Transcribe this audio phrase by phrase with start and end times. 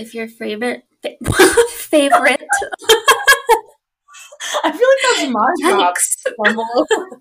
[0.00, 1.16] if your favorite fa-
[1.70, 2.42] favorite
[4.64, 5.94] I feel like that's my job.
[5.94, 6.22] Yikes.
[6.24, 7.20] to fumble over.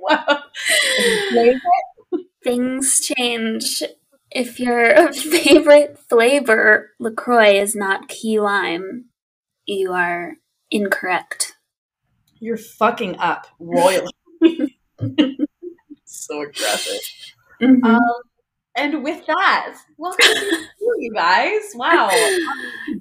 [0.00, 0.42] wow.
[1.30, 1.60] Favorite?
[2.44, 3.82] things change
[4.30, 9.06] if your favorite flavor LaCroix is not key lime,
[9.66, 10.34] you are
[10.70, 11.54] incorrect.
[12.40, 14.10] You're fucking up royally.
[16.04, 17.00] so aggressive.
[17.60, 17.84] Mhm.
[17.84, 18.00] Um,
[18.76, 20.66] and with that, welcome to
[20.98, 21.60] you, guys.
[21.74, 22.10] Wow,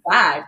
[0.09, 0.47] back.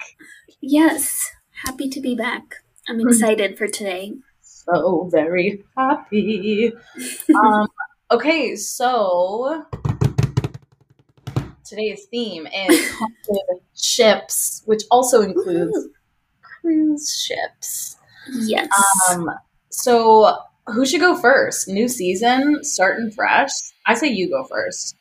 [0.62, 1.31] yes,
[1.66, 2.55] happy to be back.
[2.90, 4.14] I'm excited for today.
[4.41, 6.73] So very happy.
[7.36, 7.67] Um,
[8.12, 9.66] okay, so
[11.66, 12.92] today's theme is
[13.76, 15.88] ships, which also includes
[16.42, 17.98] cruise ships.
[18.42, 18.70] Yes.
[19.09, 19.30] Um,
[19.70, 21.67] so who should go first?
[21.67, 23.52] New season, starting fresh.
[23.86, 24.95] I say you go first.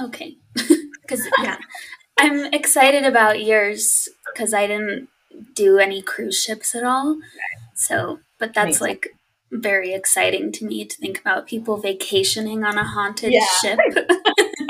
[0.00, 0.36] Okay.
[1.04, 1.58] Because, yeah,
[2.18, 5.08] I'm excited about yours because I didn't
[5.54, 7.18] do any cruise ships at all.
[7.74, 9.08] So, but that's like
[9.52, 13.46] very exciting to me to think about people vacationing on a haunted Yeah.
[13.60, 13.78] ship.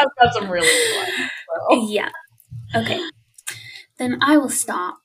[0.01, 1.31] I've got some really good ones.
[1.71, 1.89] so.
[1.89, 2.11] yeah.
[2.75, 3.01] Okay.
[3.99, 4.97] Then I will start.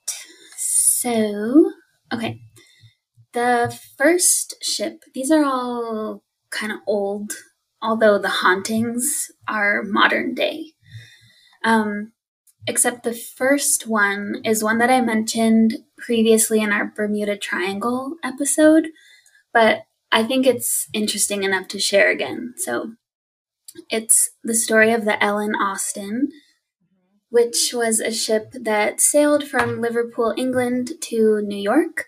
[0.57, 1.71] So,
[2.13, 2.41] okay.
[3.33, 7.33] The first ship, these are all kind of old,
[7.81, 10.73] although the hauntings are modern day.
[11.63, 12.13] Um,
[12.67, 18.89] except the first one is one that I mentioned previously in our Bermuda Triangle episode,
[19.53, 22.53] but I think it's interesting enough to share again.
[22.57, 22.93] So
[23.89, 26.29] it's the story of the Ellen Austin,
[27.29, 32.05] which was a ship that sailed from Liverpool, England to New York.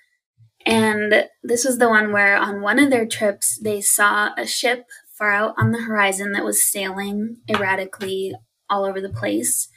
[0.66, 4.86] And this was the one where, on one of their trips, they saw a ship
[5.22, 8.34] far out on the horizon that was sailing erratically
[8.72, 9.70] all over the place.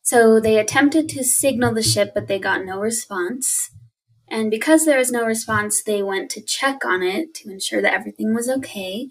[0.00, 3.68] So they attempted to signal the ship, but they got no response.
[4.28, 7.92] And because there was no response, they went to check on it to ensure that
[7.92, 9.08] everything was okay.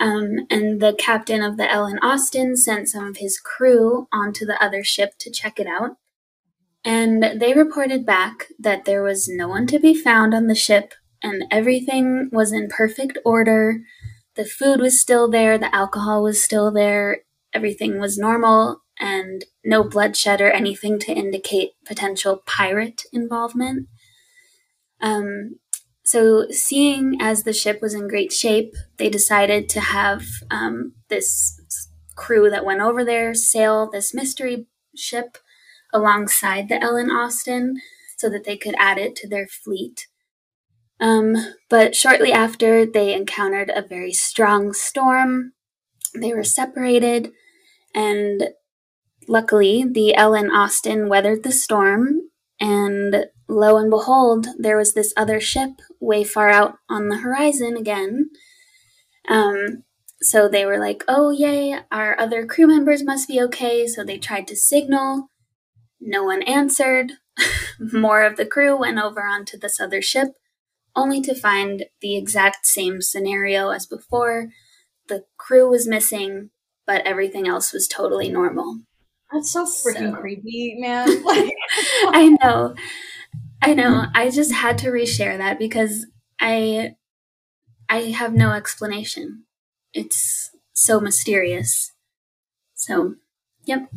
[0.00, 4.60] Um, and the captain of the Ellen Austin sent some of his crew onto the
[4.60, 5.92] other ship to check it out.
[6.84, 10.94] And they reported back that there was no one to be found on the ship,
[11.22, 13.80] and everything was in perfect order.
[14.38, 17.22] The food was still there, the alcohol was still there,
[17.52, 23.88] everything was normal, and no bloodshed or anything to indicate potential pirate involvement.
[25.00, 25.58] Um,
[26.04, 31.60] so, seeing as the ship was in great shape, they decided to have um, this
[32.14, 35.38] crew that went over there sail this mystery ship
[35.92, 37.80] alongside the Ellen Austin
[38.16, 40.07] so that they could add it to their fleet.
[41.00, 41.36] Um,
[41.70, 45.52] but shortly after, they encountered a very strong storm.
[46.14, 47.30] They were separated,
[47.94, 48.48] and
[49.28, 52.22] luckily, the Ellen Austin weathered the storm.
[52.60, 55.70] And lo and behold, there was this other ship
[56.00, 58.30] way far out on the horizon again.
[59.28, 59.84] Um,
[60.20, 63.86] so they were like, oh, yay, our other crew members must be okay.
[63.86, 65.30] So they tried to signal.
[66.00, 67.12] No one answered.
[67.78, 70.28] More of the crew went over onto this other ship,
[70.98, 74.48] only to find the exact same scenario as before.
[75.08, 76.50] The crew was missing,
[76.86, 78.80] but everything else was totally normal.
[79.32, 81.22] That's so freaking So- creepy, man.
[81.24, 81.52] Like,
[82.08, 82.74] I know.
[83.62, 84.04] I know.
[84.14, 86.06] I just had to reshare that because
[86.40, 86.92] I
[87.88, 89.44] I have no explanation.
[89.92, 91.92] It's so mysterious.
[92.74, 93.14] So,
[93.64, 93.88] yep.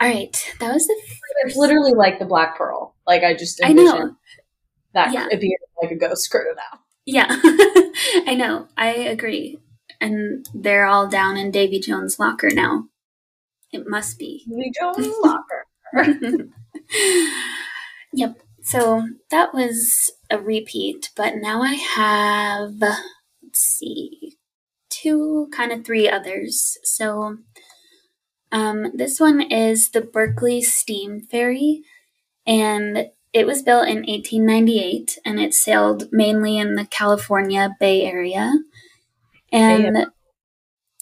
[0.00, 0.52] All right.
[0.60, 1.00] That was the
[1.44, 2.94] it's literally like the Black Pearl.
[3.06, 4.16] Like I just I know.
[4.94, 5.28] That Yeah.
[5.38, 6.80] being like a ghost crew now.
[7.06, 7.26] Yeah.
[8.26, 8.68] I know.
[8.76, 9.58] I agree.
[10.00, 12.84] And they're all down in Davy Jones' locker now.
[13.72, 14.44] It must be.
[14.48, 15.66] Davy Jones Locker.
[18.12, 18.36] yep.
[18.62, 24.36] So that was a repeat, but now I have, let's see,
[24.88, 26.78] two, kind of three others.
[26.84, 27.38] So
[28.52, 31.82] um, this one is the Berkeley Steam Ferry,
[32.46, 38.52] and it was built in 1898 and it sailed mainly in the California Bay Area.
[39.50, 40.06] And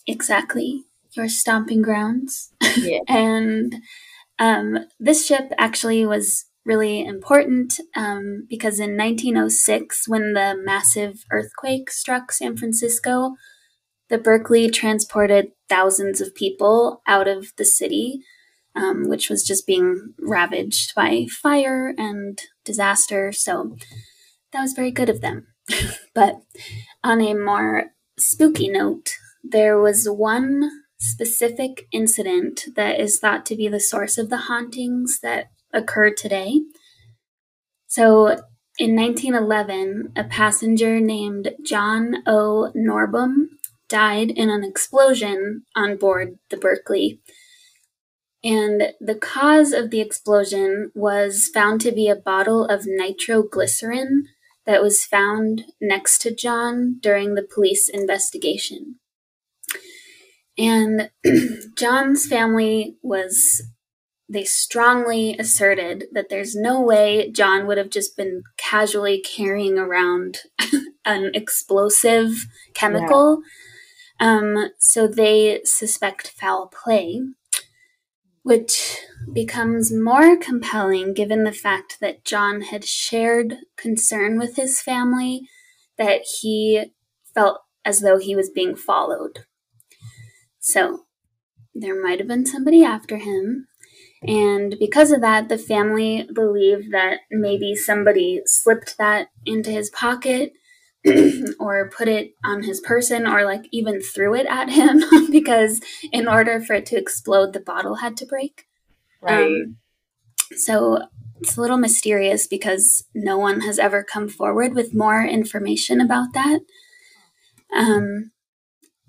[0.06, 2.52] exactly, your stomping grounds.
[2.76, 3.00] Yeah.
[3.08, 3.76] And
[4.38, 11.90] um, this ship actually was really important um, because in 1906, when the massive earthquake
[11.90, 13.34] struck San Francisco,
[14.08, 18.20] the Berkeley transported thousands of people out of the city,
[18.74, 23.32] um, which was just being ravaged by fire and disaster.
[23.32, 23.76] So
[24.52, 25.46] that was very good of them.
[26.14, 26.40] but
[27.04, 29.10] on a more spooky note,
[29.42, 35.20] there was one specific incident that is thought to be the source of the hauntings
[35.22, 36.60] that occur today.
[37.86, 38.36] So,
[38.78, 42.72] in 1911, a passenger named John O.
[42.74, 43.48] Norbum
[43.88, 47.20] died in an explosion on board the Berkeley.
[48.42, 54.24] And the cause of the explosion was found to be a bottle of nitroglycerin
[54.64, 58.96] that was found next to John during the police investigation.
[60.56, 61.10] And
[61.76, 63.62] John's family was,
[64.28, 70.38] they strongly asserted that there's no way John would have just been casually carrying around
[71.04, 73.42] an explosive chemical.
[74.20, 74.32] Yeah.
[74.32, 77.20] Um, so they suspect foul play
[78.42, 78.98] which
[79.32, 85.42] becomes more compelling given the fact that John had shared concern with his family
[85.98, 86.92] that he
[87.34, 89.40] felt as though he was being followed.
[90.58, 91.06] So
[91.74, 93.66] there might have been somebody after him.
[94.22, 100.52] And because of that, the family believed that maybe somebody slipped that into his pocket
[101.60, 105.80] or put it on his person or like even threw it at him because
[106.12, 108.66] in order for it to explode the bottle had to break.
[109.22, 109.46] Right.
[109.46, 109.76] Um,
[110.56, 110.98] so
[111.40, 116.34] it's a little mysterious because no one has ever come forward with more information about
[116.34, 116.60] that.
[117.74, 118.32] Um,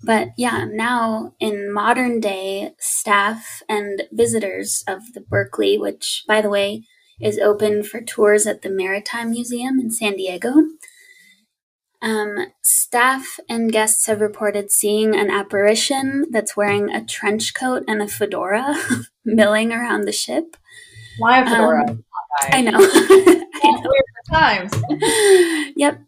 [0.03, 6.49] but yeah now in modern day staff and visitors of the berkeley which by the
[6.49, 6.83] way
[7.19, 10.53] is open for tours at the maritime museum in san diego
[12.01, 18.01] um, staff and guests have reported seeing an apparition that's wearing a trench coat and
[18.01, 18.75] a fedora
[19.25, 20.57] milling around the ship.
[21.17, 21.89] Why a fedora?
[21.89, 22.03] Um,
[22.43, 22.71] I know.
[22.79, 23.91] I know.
[24.31, 24.73] times.
[25.75, 26.01] yep.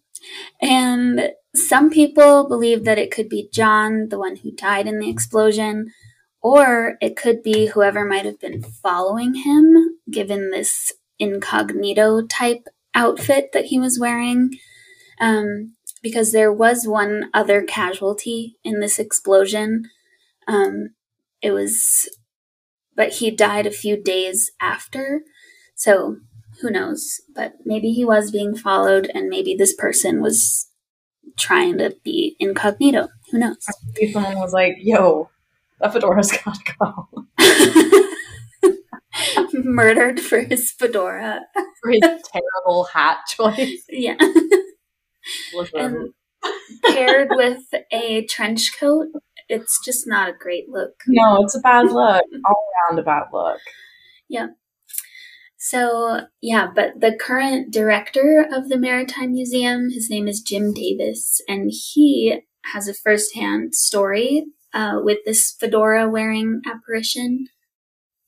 [0.62, 5.10] And some people believe that it could be John, the one who died in the
[5.10, 5.92] explosion,
[6.42, 13.52] or it could be whoever might have been following him, given this incognito type outfit
[13.54, 14.52] that he was wearing.
[15.20, 19.86] Um, because there was one other casualty in this explosion.
[20.48, 20.90] Um,
[21.42, 22.08] it was,
[22.96, 25.24] but he died a few days after.
[25.76, 26.18] So
[26.62, 27.22] who knows?
[27.34, 30.68] But maybe he was being followed, and maybe this person was
[31.40, 33.08] trying to be incognito.
[33.32, 33.66] Who knows?
[33.96, 35.30] Maybe someone was like, "Yo,
[35.80, 37.10] that fedora's gotta go."
[39.54, 41.42] Murdered for his fedora.
[41.82, 43.84] for his terrible hat choice.
[43.90, 44.16] Yeah
[45.74, 46.14] and
[46.84, 49.08] paired with a trench coat,
[49.50, 50.94] it's just not a great look.
[51.08, 52.24] No, it's a bad look.
[52.46, 53.60] All around a bad look.
[54.30, 54.48] Yeah.
[55.58, 61.40] So, yeah, but the current director of the Maritime Museum, his name is Jim Davis,
[61.48, 62.42] and he
[62.74, 67.48] has a firsthand story uh, with this fedora wearing apparition.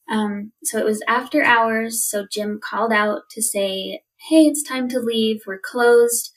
[0.10, 4.88] Um, so it was after hours, so Jim called out to say, Hey, it's time
[4.90, 5.42] to leave.
[5.46, 6.32] We're closed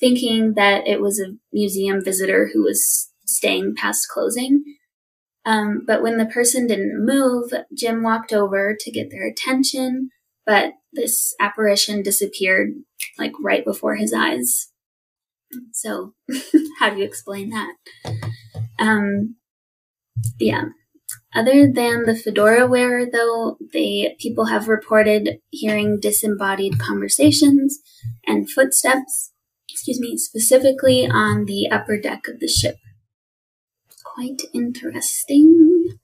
[0.00, 4.64] thinking that it was a museum visitor who was staying past closing.
[5.44, 10.10] Um, but when the person didn't move, Jim walked over to get their attention,
[10.44, 12.70] but this apparition disappeared
[13.18, 14.70] like right before his eyes.
[15.72, 16.14] So,
[16.78, 17.74] how do you explain that?
[18.78, 19.36] Um,
[20.38, 20.64] yeah.
[21.34, 27.80] Other than the fedora wearer, though, they people have reported hearing disembodied conversations
[28.26, 29.32] and footsteps
[29.80, 32.76] excuse me, specifically on the upper deck of the ship.
[34.04, 35.96] Quite interesting.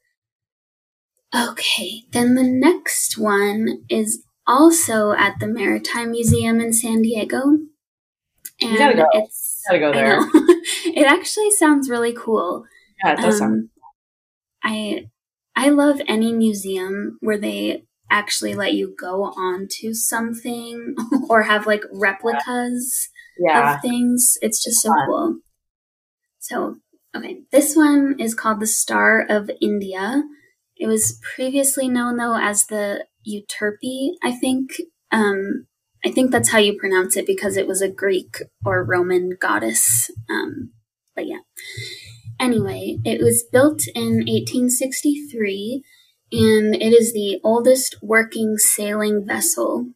[1.37, 7.40] Okay, then the next one is also at the Maritime Museum in San Diego.
[8.62, 9.06] And you gotta go.
[9.12, 10.21] it's gotta go there.
[10.87, 12.64] it actually sounds really cool.
[13.04, 13.68] Yeah, it does um, sound
[14.64, 15.11] I
[15.54, 20.95] I love any museum where they actually let you go onto something
[21.28, 23.74] or have like replicas yeah.
[23.74, 24.38] of things.
[24.40, 25.06] It's just so Fun.
[25.06, 25.36] cool.
[26.38, 26.76] So,
[27.16, 30.22] okay, this one is called the Star of India.
[30.76, 34.72] It was previously known though as the Euterpe, I think.
[35.10, 35.66] Um,
[36.04, 40.10] I think that's how you pronounce it because it was a Greek or Roman goddess.
[40.30, 40.72] Um,
[41.14, 41.40] but yeah.
[42.38, 45.82] Anyway, it was built in 1863
[46.32, 49.86] and it is the oldest working sailing vessel.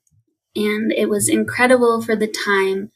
[0.57, 2.91] And it was incredible for the time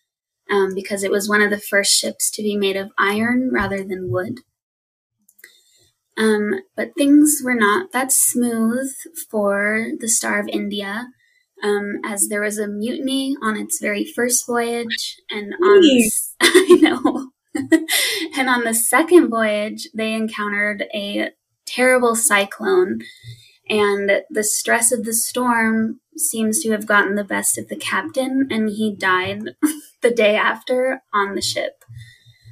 [0.51, 3.85] um, because it was one of the first ships to be made of iron rather
[3.85, 4.41] than wood.
[6.17, 8.93] Um, but things were not that smooth
[9.31, 11.09] for the Star of India,
[11.63, 16.79] um, as there was a mutiny on its very first voyage, and on the, I
[16.81, 17.31] know,
[18.37, 21.31] and on the second voyage they encountered a
[21.67, 23.01] terrible cyclone,
[23.69, 28.49] and the stress of the storm seems to have gotten the best of the captain,
[28.51, 29.57] and he died
[30.05, 31.85] the day after on the ship.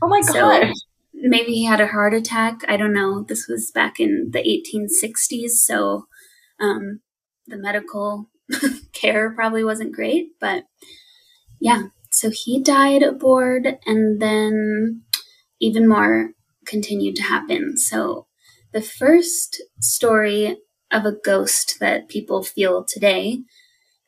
[0.03, 0.73] Oh my So, god.
[1.15, 2.63] maybe he had a heart attack.
[2.69, 3.23] I don't know.
[3.23, 6.07] This was back in the 1860s, so
[6.61, 7.01] um,
[7.47, 8.31] the medical
[8.93, 10.31] care probably wasn't great.
[10.41, 10.65] But
[11.61, 15.03] yeah, so he died aboard, and then
[15.61, 16.31] even more
[16.67, 17.77] continued to happen.
[17.77, 18.27] So
[18.73, 20.59] the first story
[20.93, 23.41] of a ghost that people feel today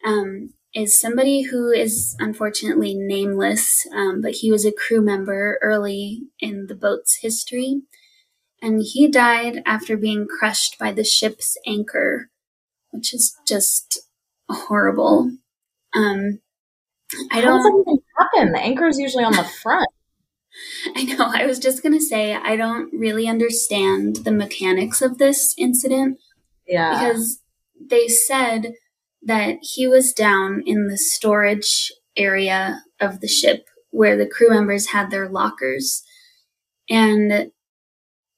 [0.07, 6.23] um, is somebody who is unfortunately nameless, um, but he was a crew member early
[6.41, 7.83] in the boat's history.
[8.63, 12.31] And he died after being crushed by the ship's anchor,
[12.91, 14.01] which is just
[14.49, 15.31] horrible.
[15.95, 16.41] Um,
[17.31, 18.53] I How does don't, that even happen?
[18.53, 19.89] The anchor is usually on the front.
[20.97, 25.55] I know, I was just gonna say, I don't really understand the mechanics of this
[25.59, 26.19] incident
[26.67, 26.93] Yeah.
[26.93, 27.41] because
[27.81, 28.75] they said
[29.27, 34.89] that he was down in the storage area of the ship where the crew members
[34.89, 36.03] had their lockers.
[36.91, 37.51] And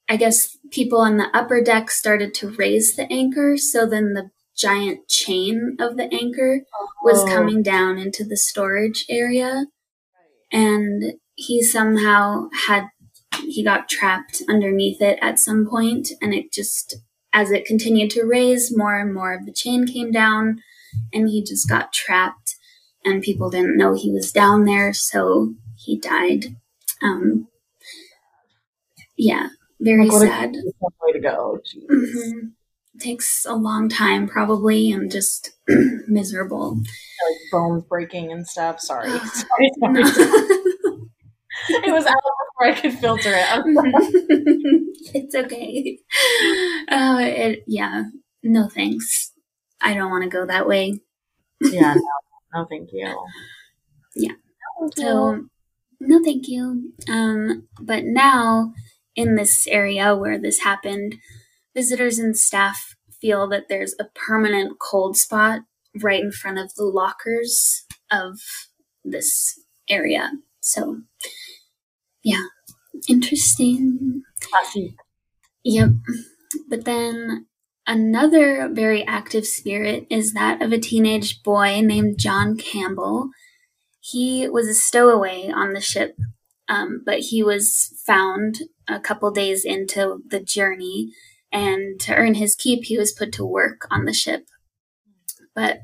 [0.09, 4.29] I guess people on the upper deck started to raise the anchor, so then the
[4.55, 6.61] giant chain of the anchor
[7.03, 7.27] was Oh.
[7.27, 9.65] coming down into the storage area.
[10.51, 12.85] And he somehow had,
[13.43, 16.95] he got trapped underneath it at some point, and it just
[17.33, 20.61] as it continued to raise, more and more of the chain came down,
[21.13, 22.55] and he just got trapped.
[23.05, 26.55] And people didn't know he was down there, so he died.
[27.01, 27.47] Um,
[29.17, 29.47] yeah,
[29.79, 30.55] very Like, sad.
[31.01, 31.59] way to go.
[31.65, 31.85] Jeez.
[31.89, 32.47] hmm
[32.99, 35.51] Takes a long time, probably, and just
[36.07, 36.77] miserable.
[36.77, 38.79] Like bones breaking and stuff.
[38.79, 39.09] Sorry.
[39.19, 40.01] Sorry, sorry.
[41.69, 44.83] it was out before I could filter it.
[45.13, 45.99] It's okay.
[46.89, 48.03] Uh, it, yeah,
[48.43, 49.31] no thanks.
[49.81, 50.99] I don't want to go that way.
[51.61, 52.01] yeah, no,
[52.61, 53.07] no, thank you.
[54.15, 54.31] Yeah.
[54.79, 55.03] No, thank you.
[55.03, 55.45] So,
[55.99, 56.93] no, thank you.
[57.09, 58.73] Um, but now,
[59.15, 61.15] in this area where this happened,
[61.73, 65.61] visitors and staff feel that there's a permanent cold spot
[66.01, 68.39] right in front of the lockers of
[69.03, 70.31] this area.
[70.61, 71.01] So,
[72.23, 72.43] yeah,
[73.07, 74.23] interesting.
[74.41, 74.95] Classy.
[75.63, 75.89] Yep.
[76.69, 77.47] But then
[77.87, 83.29] another very active spirit is that of a teenage boy named John Campbell.
[84.01, 86.15] He was a stowaway on the ship,
[86.67, 91.11] um, but he was found a couple days into the journey,
[91.51, 94.45] and to earn his keep, he was put to work on the ship.
[95.55, 95.79] But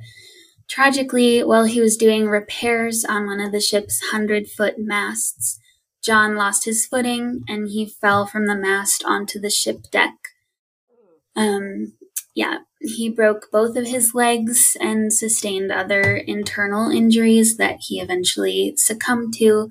[0.69, 5.59] tragically, while he was doing repairs on one of the ship's hundred foot masts,
[6.03, 10.13] John lost his footing and he fell from the mast onto the ship deck.
[11.35, 11.93] Um,
[12.35, 18.73] yeah, he broke both of his legs and sustained other internal injuries that he eventually
[18.77, 19.69] succumbed to,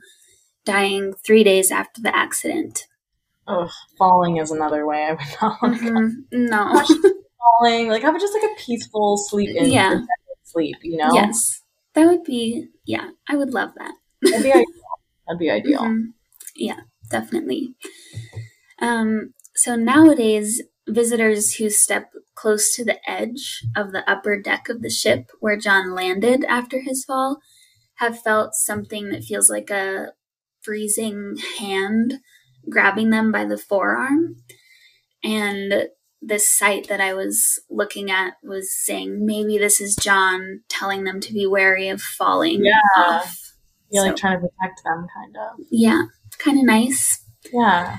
[0.65, 2.87] dying three days after the accident.
[3.49, 5.85] Ugh, falling is another way I would not want to.
[5.91, 6.85] Mhm, No.
[7.61, 10.01] Falling, like have just like a peaceful sleep in Yeah.
[10.45, 11.13] sleep, you know?
[11.13, 11.61] Yes.
[11.95, 13.95] That would be, yeah, I would love that.
[14.23, 14.65] That'd be ideal.
[15.27, 15.81] That'd be ideal.
[15.81, 16.05] Mhm.
[16.55, 17.75] Yeah, definitely.
[18.81, 24.83] Um, so nowadays, visitors who step close to the edge of the upper deck of
[24.83, 27.39] the ship where John landed after his fall
[27.97, 30.13] have felt something that feels like a
[30.63, 32.15] freezing hand
[32.69, 34.37] grabbing them by the forearm.
[35.23, 35.89] And
[36.21, 41.21] this site that I was looking at was saying maybe this is John telling them
[41.21, 42.79] to be wary of falling Yeah.
[42.97, 43.39] off.
[43.91, 45.67] You're So- like trying to protect them, kind of.
[45.71, 46.03] Yeah,
[46.39, 47.25] kind of nice.
[47.53, 47.99] Yeah.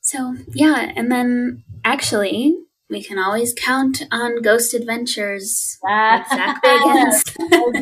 [0.00, 2.56] So, yeah, and then actually,
[2.90, 7.72] we can always count on Ghost Adventures with Zach Bagans Oh,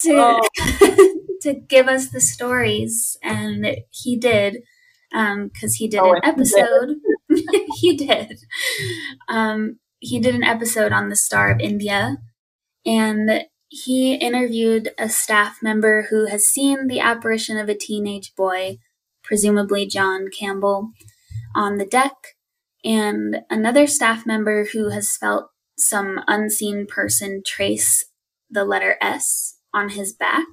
[0.00, 3.16] to, to give us the stories.
[3.22, 4.58] And he did,
[5.10, 6.58] because he did Oh, an and he did.
[6.58, 6.96] episode.
[7.80, 8.38] he did.
[9.28, 12.16] Um, he did an episode on the Star of India,
[12.86, 18.78] and he interviewed a staff member who has seen the apparition of a teenage boy,
[19.22, 20.90] presumably John Campbell,
[21.54, 22.12] on the deck,
[22.84, 28.04] and another staff member who has felt some unseen person trace
[28.50, 30.46] the letter S on his back.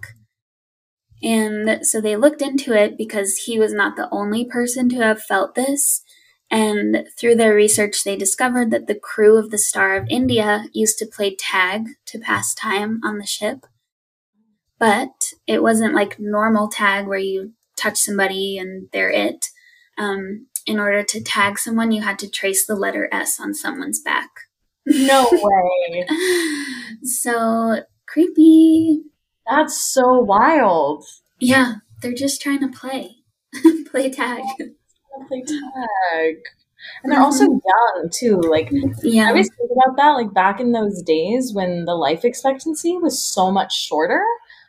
[1.23, 5.21] And so they looked into it because he was not the only person to have
[5.21, 6.03] felt this.
[6.49, 10.97] And through their research, they discovered that the crew of the Star of India used
[10.99, 13.65] to play tag to pass time on the ship.
[14.79, 19.47] But it wasn't like normal tag where you touch somebody and they're it.
[19.97, 24.01] Um, in order to tag someone, you had to trace the letter S on someone's
[24.01, 24.29] back.
[24.85, 26.05] No way.
[27.03, 29.01] so creepy.
[29.49, 31.05] That's so wild.
[31.39, 33.15] Yeah, they're just trying to play.
[33.91, 34.43] play tag.
[35.27, 36.35] Play tag.
[37.03, 38.39] And they're also young too.
[38.41, 38.69] Like
[39.03, 39.25] yeah.
[39.25, 43.23] I always think about that, like back in those days when the life expectancy was
[43.23, 44.21] so much shorter.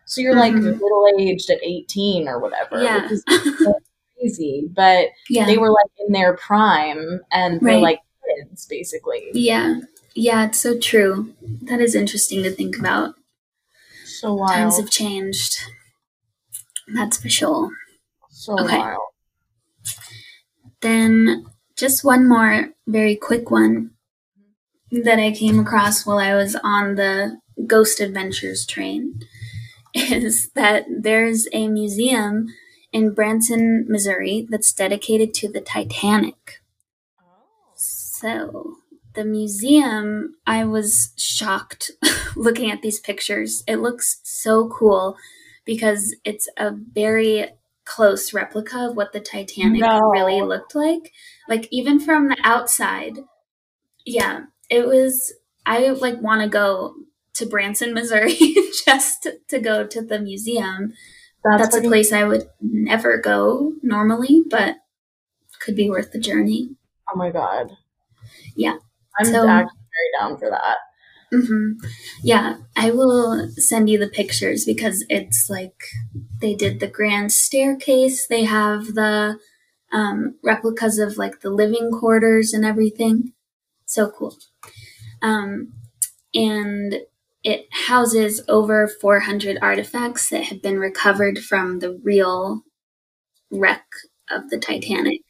[0.07, 0.73] So you're like Mhm.
[0.73, 3.03] middle aged at 18 or whatever, Yeah.
[3.03, 3.25] which is
[3.59, 3.75] so
[4.19, 4.69] crazy.
[4.75, 5.47] But yeah.
[5.47, 9.31] they were like in their prime and they're like kids basically.
[9.33, 9.81] Yeah.
[10.15, 11.35] Yeah, it's so true.
[11.63, 13.15] That is interesting to think about.
[14.05, 15.59] So Times have changed.
[16.95, 17.71] That's for sure.
[18.31, 18.79] So Okay.
[18.79, 18.99] wild.
[20.81, 21.47] Then
[21.77, 23.91] just one more very quick one
[24.91, 29.21] that I came across while I was on the Ghost Adventures train
[29.95, 32.49] is that there's a museum
[32.93, 36.61] in Branson, Missouri that's dedicated to the Titanic.
[37.75, 38.79] So,
[39.15, 41.91] the museum, I was shocked
[42.37, 43.63] looking at these pictures.
[43.67, 45.17] It looks so cool
[45.65, 47.51] because it's a very
[47.85, 49.99] close replica of what the Titanic No.
[50.11, 51.13] really looked like.
[51.49, 53.19] Like even from the outside.
[54.05, 55.33] Yeah, it was
[55.65, 56.95] I like want to go
[57.35, 58.37] to Branson, Missouri
[58.85, 60.95] just to go to the museum.
[61.45, 64.77] That's, That's a place I would never go normally, but
[65.61, 66.71] could be worth the journey.
[67.13, 67.73] Oh my god.
[68.57, 68.77] Yeah.
[69.19, 70.77] I'm So- actually very down for that.
[71.31, 71.73] hmm
[72.23, 75.81] Yeah, I will send you the pictures because it's like
[76.41, 78.27] they did the grand staircase.
[78.27, 79.39] They have the
[79.93, 83.33] um, replicas of like the living quarters and everything.
[83.87, 84.37] So cool.
[85.23, 85.73] Um,
[86.35, 86.97] and
[87.49, 92.63] it houses over 400 artifacts that have been recovered from the real
[93.51, 93.87] wreck
[94.31, 95.21] of the Titanic.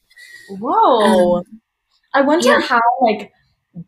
[0.51, 1.43] Whoa.
[2.15, 2.67] I wonder Um, yeah.
[2.67, 3.33] how like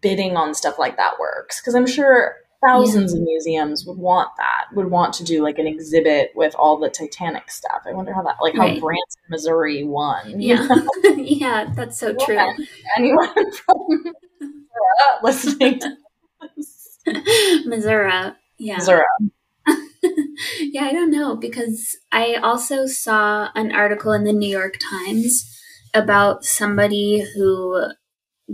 [0.03, 4.67] bidding on stuff like that works because I'm sure thousands of museums would want that,
[4.75, 7.83] would want to do like an exhibit with all the Titanic stuff.
[7.87, 8.81] I wonder how that like how Right.
[8.81, 10.39] Branson, Missouri won.
[10.41, 10.69] Yeah,
[11.17, 12.39] yeah, that's so true.
[12.99, 14.05] Anyone from
[14.43, 15.97] uh, listening to
[16.57, 16.77] this?
[17.67, 18.33] Missouri.
[18.59, 18.77] Yeah.
[18.77, 19.05] Missouri.
[20.61, 25.47] yeah, I don't know because I also saw an article in the New York Times
[25.95, 27.91] about somebody who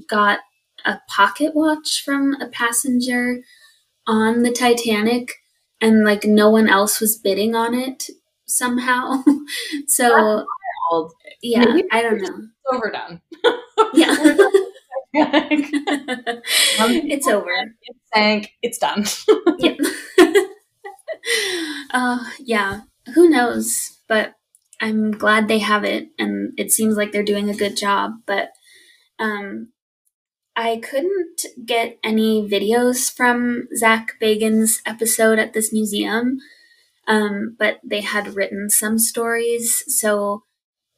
[0.08, 0.40] got
[0.84, 3.40] a pocket watch from a passenger
[4.06, 5.32] on the Titanic
[5.80, 8.08] and like no one else was bidding on it
[8.46, 9.22] somehow.
[9.86, 10.46] so
[11.42, 12.28] yeah, Maybe I don't know.
[12.28, 13.20] It's overdone.
[13.94, 14.16] Yeah.
[16.88, 17.50] it's over.
[18.62, 19.04] It's done.
[19.58, 19.74] Yeah.
[21.94, 22.80] uh, yeah.
[23.14, 23.98] Who knows?
[24.06, 24.34] But
[24.82, 28.12] I'm glad they have it, and it seems like they're doing a good job.
[28.26, 28.50] But
[29.18, 29.72] um,
[30.54, 36.38] I couldn't get any videos from Zach Bagans' episode at this museum,
[37.08, 39.82] um, but they had written some stories.
[39.86, 40.42] So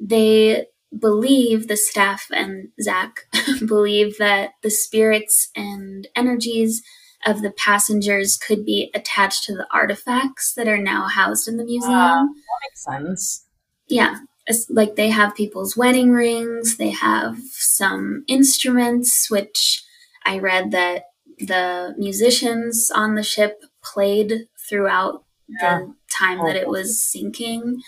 [0.00, 0.66] they
[0.98, 3.20] believe the staff and Zach
[3.66, 6.82] believe that the spirits and energies
[7.26, 11.64] of the passengers could be attached to the artifacts that are now housed in the
[11.64, 11.92] museum.
[11.92, 12.28] Wow.
[12.62, 13.46] Makes sense.
[13.88, 19.82] Yeah, it's like they have people's wedding rings, they have some instruments, which
[20.24, 21.04] I read that
[21.38, 25.78] the musicians on the ship played throughout Yeah.
[25.80, 27.80] the time that it was sinking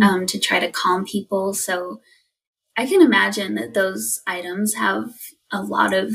[0.00, 1.52] um, to try to calm people.
[1.52, 2.00] So
[2.76, 5.10] I can imagine that those items have
[5.50, 6.12] a lot of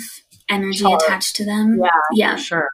[0.49, 1.01] energy Charge.
[1.03, 1.79] attached to them.
[1.81, 2.35] Yeah, Yeah.
[2.35, 2.69] For sure.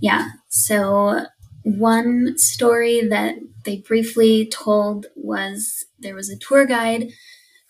[0.00, 0.28] Yeah.
[0.48, 1.26] So
[1.64, 7.10] one story that they briefly told was there was a tour guide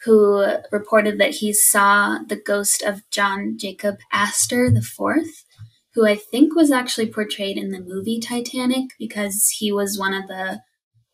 [0.05, 5.45] who reported that he saw the ghost of John Jacob Astor the Fourth,
[5.95, 10.27] who I think was actually portrayed in the movie Titanic because he was one of
[10.27, 10.61] the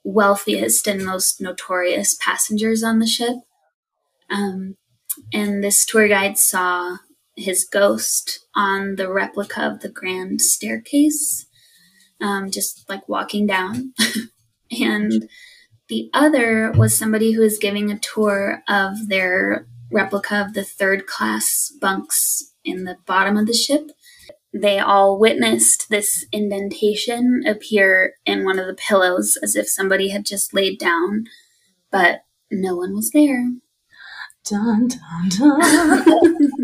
[0.02, 3.36] wealthiest and most notorious passengers on the ship.
[4.30, 4.76] Um,
[5.32, 6.96] and this tour guide saw
[7.40, 11.46] his ghost on the replica of the grand staircase,
[12.20, 13.92] um, just like walking down.
[14.70, 15.28] and
[15.88, 21.06] the other was somebody who was giving a tour of their replica of the third
[21.06, 23.90] class bunks in the bottom of the ship.
[24.52, 30.24] They all witnessed this indentation appear in one of the pillows as if somebody had
[30.24, 31.24] just laid down,
[31.90, 33.52] but no one was there.
[34.44, 36.50] Dun, dun, dun.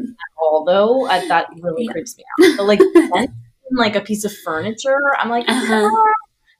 [0.50, 1.92] Although uh, that really Yeah.
[1.92, 2.56] creeps me out.
[2.56, 2.78] But like,
[3.14, 3.28] then,
[3.72, 5.88] like a piece of furniture, I'm like, Uh-huh.
[5.92, 6.12] "Ah,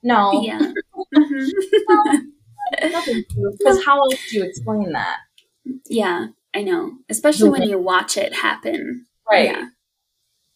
[0.03, 0.73] no, yeah.
[1.17, 1.51] Mhm.
[3.59, 5.19] Because how else do you explain that?
[5.89, 9.07] Yeah, I know, especially when you watch it happen.
[9.31, 9.51] Right.
[9.51, 9.67] Yeah.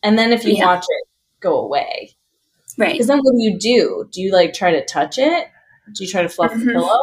[0.02, 0.66] And then if you Yeah.
[0.66, 1.08] watch it
[1.40, 2.16] go away.
[2.78, 2.92] Right.
[2.92, 4.08] Because then what do you do?
[4.12, 5.48] Do you like try to touch it?
[5.94, 6.64] Do you try to fluff Mhm.
[6.64, 7.00] the pillow?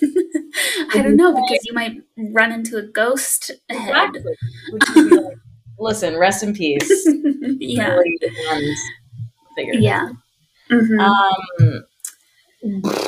[0.94, 3.88] I don't know because you might run into a ghost head.
[3.88, 4.36] Exactly.
[4.72, 5.38] Would you be like,
[5.78, 7.08] Listen, rest in peace.
[7.60, 7.98] yeah.
[8.50, 8.76] And.
[9.82, 10.10] Yeah.
[10.70, 11.00] Mhm.
[11.00, 11.84] Um,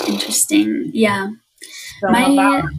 [0.09, 0.91] Interesting.
[0.93, 1.29] Yeah.
[2.01, 2.71] so my about-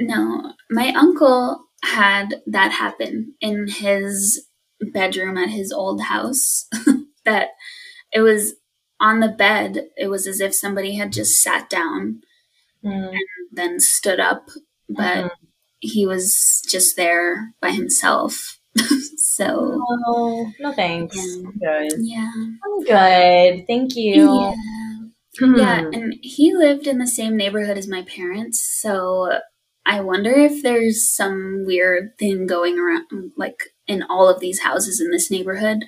[0.00, 4.46] no, my uncle had that happen in his
[4.80, 6.68] bedroom at his old house.
[7.24, 7.50] that
[8.12, 8.54] it was
[9.00, 9.88] on the bed.
[9.96, 12.22] It was as if somebody had just sat down,
[12.84, 13.16] Mm,
[13.52, 14.48] then stood up,
[14.88, 15.30] but mhm.
[15.80, 18.57] he was just there by himself.
[19.16, 21.16] so no, no thanks.
[21.16, 21.32] Yeah.
[21.44, 21.92] I'm good.
[21.98, 22.30] yeah,
[22.64, 23.66] I'm good.
[23.66, 24.14] Thank you.
[24.24, 24.54] yeah.
[25.38, 25.54] Hmm.
[25.56, 29.38] Yeah, and he lived in the same neighborhood as my parents, so
[29.86, 35.00] I wonder if there's some weird thing going around, like in all of these houses
[35.00, 35.84] in this neighborhood,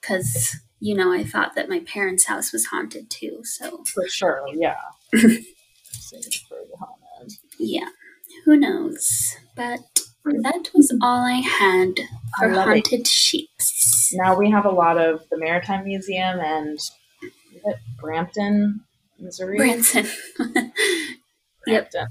[0.00, 3.40] because you know I thought that my parents' house was haunted too.
[3.42, 4.76] So For sure, yeah.
[5.12, 7.36] Save for haunted.
[7.58, 7.88] yeah,
[8.44, 9.36] who knows?
[9.56, 9.80] But
[10.24, 11.94] that was all I had
[12.38, 12.86] for I love it.
[12.88, 14.10] haunted sheeps.
[14.14, 16.90] Now we have a lot of the Maritime Museum and is
[17.64, 18.80] it Brampton,
[19.18, 19.56] Missouri.
[19.58, 20.06] Branson,
[21.66, 21.90] Yep.
[21.92, 22.06] Brampton.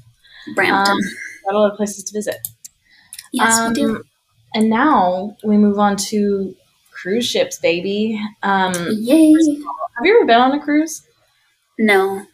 [0.55, 0.91] Brampton.
[0.93, 0.99] Um,
[1.45, 2.37] got a lot of places to visit.
[3.31, 3.95] yes, we do.
[3.95, 4.03] Um,
[4.53, 6.55] And now we move on to
[6.91, 8.19] cruise ships, baby.
[8.43, 8.93] Um, have
[10.05, 11.03] you ever been on a cruise?
[11.79, 12.25] No,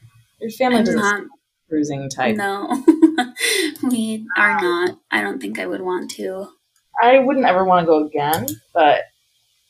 [0.41, 1.23] Your family doesn't not.
[1.69, 2.35] Cruising type.
[2.35, 2.67] No,
[3.89, 4.97] we are not.
[5.11, 6.47] I don't think I would want to.
[7.01, 9.01] I wouldn't ever want to go again, but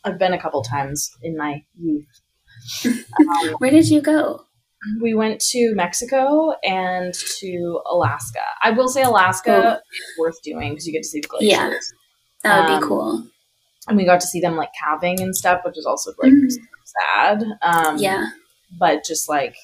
[0.03, 2.05] I've been a couple times in my youth.
[3.19, 4.41] Um, Where did you go?
[5.01, 8.39] we went to Mexico and to Alaska.
[8.63, 11.49] I will say Alaska is worth doing because you get to see the glaciers.
[11.51, 11.71] Yeah.
[12.43, 13.27] That would Um, be cool.
[13.87, 16.51] And we got to see them like calving and stuff, which is also like Mm.
[16.83, 17.43] sad.
[17.63, 18.27] Um, Yeah.
[18.79, 19.55] But just like,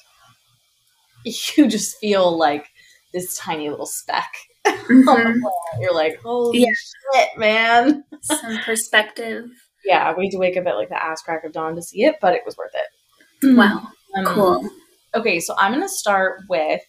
[1.56, 2.66] you just feel like
[3.12, 4.32] this tiny little speck
[4.66, 5.36] Mhm.
[5.80, 6.72] You're like, holy Yeah.
[7.14, 8.04] shit, man.
[8.22, 9.46] Some perspective.
[9.84, 12.04] Yeah, we had to wake up at like the ass crack of dawn to see
[12.04, 13.56] it, but it was worth it.
[13.56, 13.88] Wow.
[14.16, 14.68] Um, Cool.
[15.14, 16.80] Okay, so I'm gonna start with.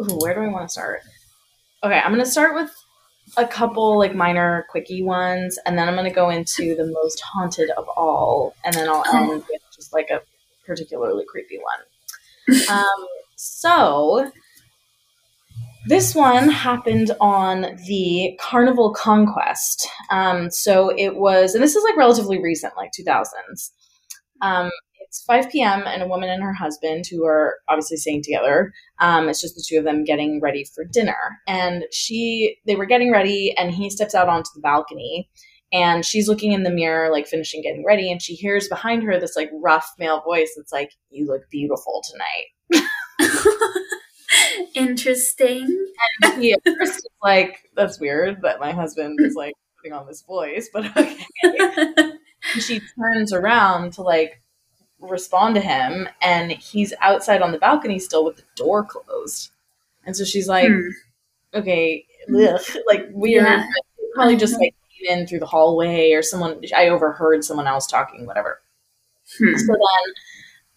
[0.00, 1.00] Ooh, where do I want to start?
[1.82, 2.70] Okay, I'm gonna start with
[3.36, 7.70] a couple like minor quickie ones, and then I'm gonna go into the most haunted
[7.70, 10.20] of all, and then I'll end with just like a
[10.66, 11.86] particularly creepy one.
[12.70, 14.30] Um, so
[15.86, 19.86] this one happened on the Carnival Conquest.
[20.10, 23.70] Um, so it was, and this is like relatively recent, like 2000s.
[24.40, 25.82] Um, it's 5 p.m.
[25.86, 28.72] and a woman and her husband who are obviously staying together.
[28.98, 31.38] Um, it's just the two of them getting ready for dinner.
[31.46, 35.28] And she, they were getting ready, and he steps out onto the balcony,
[35.74, 39.20] and she's looking in the mirror, like finishing getting ready, and she hears behind her
[39.20, 42.82] this like rough male voice that's like, "You look beautiful tonight."
[44.74, 45.86] Interesting.
[46.38, 50.22] he at first is like, "That's weird that my husband is like putting on this
[50.22, 51.18] voice," but okay.
[51.44, 54.40] And she turns around to like
[55.00, 59.50] respond to him, and he's outside on the balcony still with the door closed.
[60.06, 60.88] And so she's like, Hmm.
[61.54, 63.66] "Okay, ugh, like weird." Yeah.
[64.14, 66.60] Probably just like came in through the hallway, or someone.
[66.74, 68.60] I overheard someone else talking, whatever.
[69.38, 69.56] Hmm.
[69.56, 69.74] So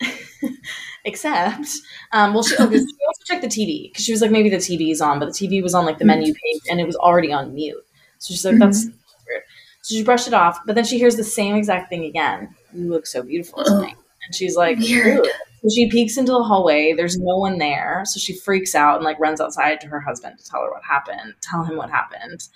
[0.01, 0.53] then,
[1.05, 1.67] except,
[2.13, 4.57] um, well, she, okay, she also checked the TV because she was like, maybe the
[4.57, 7.31] TV's on, but the TV was on like the menu page and it was already
[7.31, 7.83] on mute.
[8.19, 9.43] So she's like, that's weird.
[9.81, 12.55] So she brushed it off, but then she hears the same exact thing again.
[12.73, 13.95] You look so beautiful tonight.
[14.25, 15.25] And she's like, Weird.
[15.25, 15.31] "Ew."
[15.63, 16.93] So she peeks into the hallway.
[16.93, 18.03] There's no one there.
[18.05, 20.83] So she freaks out and like runs outside to her husband to tell her what
[20.83, 22.47] happened, tell him what happened.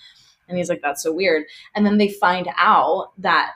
[0.52, 1.46] And he's like, that's so weird.
[1.76, 3.54] And then they find out that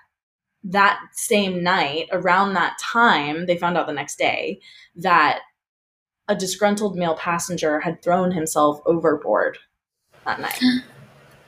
[0.64, 4.60] that same night, around that time, they found out the next day
[4.96, 5.42] that
[6.28, 9.60] a disgruntled male passenger had thrown himself overboard
[10.26, 10.60] that night.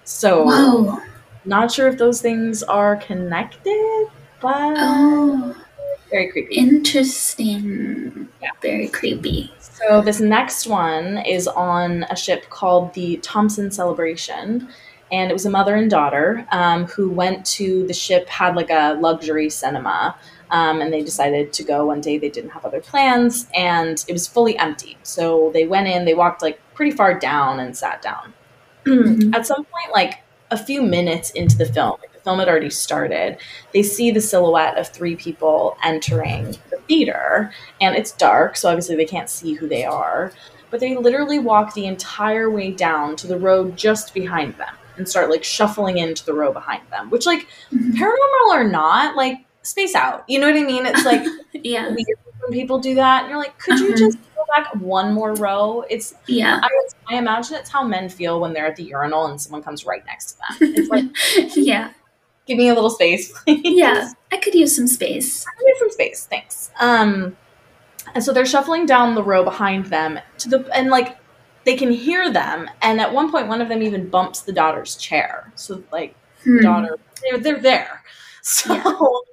[0.04, 1.02] So, Whoa.
[1.44, 4.08] not sure if those things are connected,
[4.40, 5.54] but Oh,
[6.10, 6.56] very creepy.
[6.56, 8.30] interesting.
[8.42, 8.52] Yeah.
[8.62, 9.52] Very creepy.
[9.60, 14.70] So this next one is on a ship called the Thomson Celebration,
[15.12, 18.70] and it was a mother and daughter um, who went to the ship had like
[18.70, 20.16] a luxury cinema,
[20.52, 22.18] um, and they decided to go one day.
[22.18, 24.98] They didn't have other plans, and it was fully empty.
[25.04, 26.06] So they went in.
[26.06, 28.34] They walked like pretty far down and sat down.
[28.86, 29.36] Mhm.
[29.36, 32.70] At some point, like a few minutes into the film, like the film had already
[32.70, 33.38] started.
[33.74, 38.96] They see the silhouette of three people entering the theater, and it's dark, so obviously
[38.96, 40.32] they can't see who they are.
[40.70, 44.74] But they literally walk the entire way down to the road just behind them.
[44.98, 47.94] And start like shuffling into the row behind them, which like Mhm.
[47.94, 50.24] paranormal or not, like space out.
[50.28, 50.86] You know what I mean?
[50.86, 51.88] It's like Yeah.
[51.90, 53.98] weird when people do that, and you're like, could you Uh-huh.
[53.98, 55.84] just go back one more row?
[55.90, 56.60] It's Yeah.
[56.64, 56.70] I,
[57.10, 60.06] I imagine it's how men feel when they're at the urinal and someone comes right
[60.06, 60.74] next to them.
[60.78, 61.92] It's like, yeah.
[62.46, 63.62] give me a little space, please.
[63.64, 64.10] Yeah.
[64.32, 65.46] I could use some space.
[65.48, 66.72] I need some space, thanks.
[66.80, 67.36] Um,
[68.16, 71.18] and so they're shuffling down the row behind them to the and like
[71.68, 74.96] they can hear them, and at one point, one of them even bumps the daughter's
[74.96, 75.52] chair.
[75.56, 76.62] So like Hmm.
[76.62, 78.04] daughter, they're they're there.
[78.42, 78.84] So Yeah.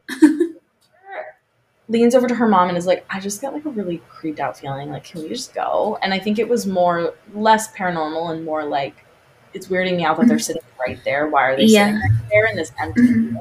[1.88, 4.40] leans over to her mom and is like, I just got like a really creeped
[4.40, 4.90] out feeling.
[4.90, 5.98] Like, can we just go?
[6.02, 9.04] And I think it was more less paranormal and more like
[9.52, 11.28] it's weirding me out that they're sitting right there.
[11.28, 11.86] Why are they Yeah.
[11.86, 13.36] sitting right there in this empty Mhm.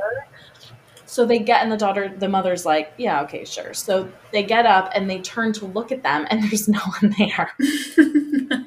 [1.14, 3.76] So they get and the daughter, the mother's like, yeah, okay, sure.
[3.76, 7.14] So they get up and they turn to look at them, and there's no one
[7.20, 7.52] there.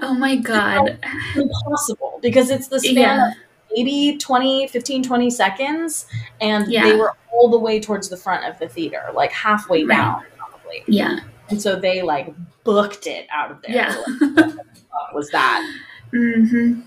[0.00, 0.96] oh my god.
[1.34, 3.28] Impossible because it's the span Yeah.
[3.30, 3.34] of
[3.76, 6.06] maybe 20, 15, 20 seconds,
[6.40, 6.84] and Yeah.
[6.84, 9.96] they were all the way towards the front of the theater, like halfway Right.
[9.96, 10.84] down, probably.
[10.86, 11.18] Yeah.
[11.48, 13.74] And so they like booked it out of there.
[13.74, 14.02] Yeah.
[14.36, 15.68] Like, what was that?
[16.12, 16.82] hmm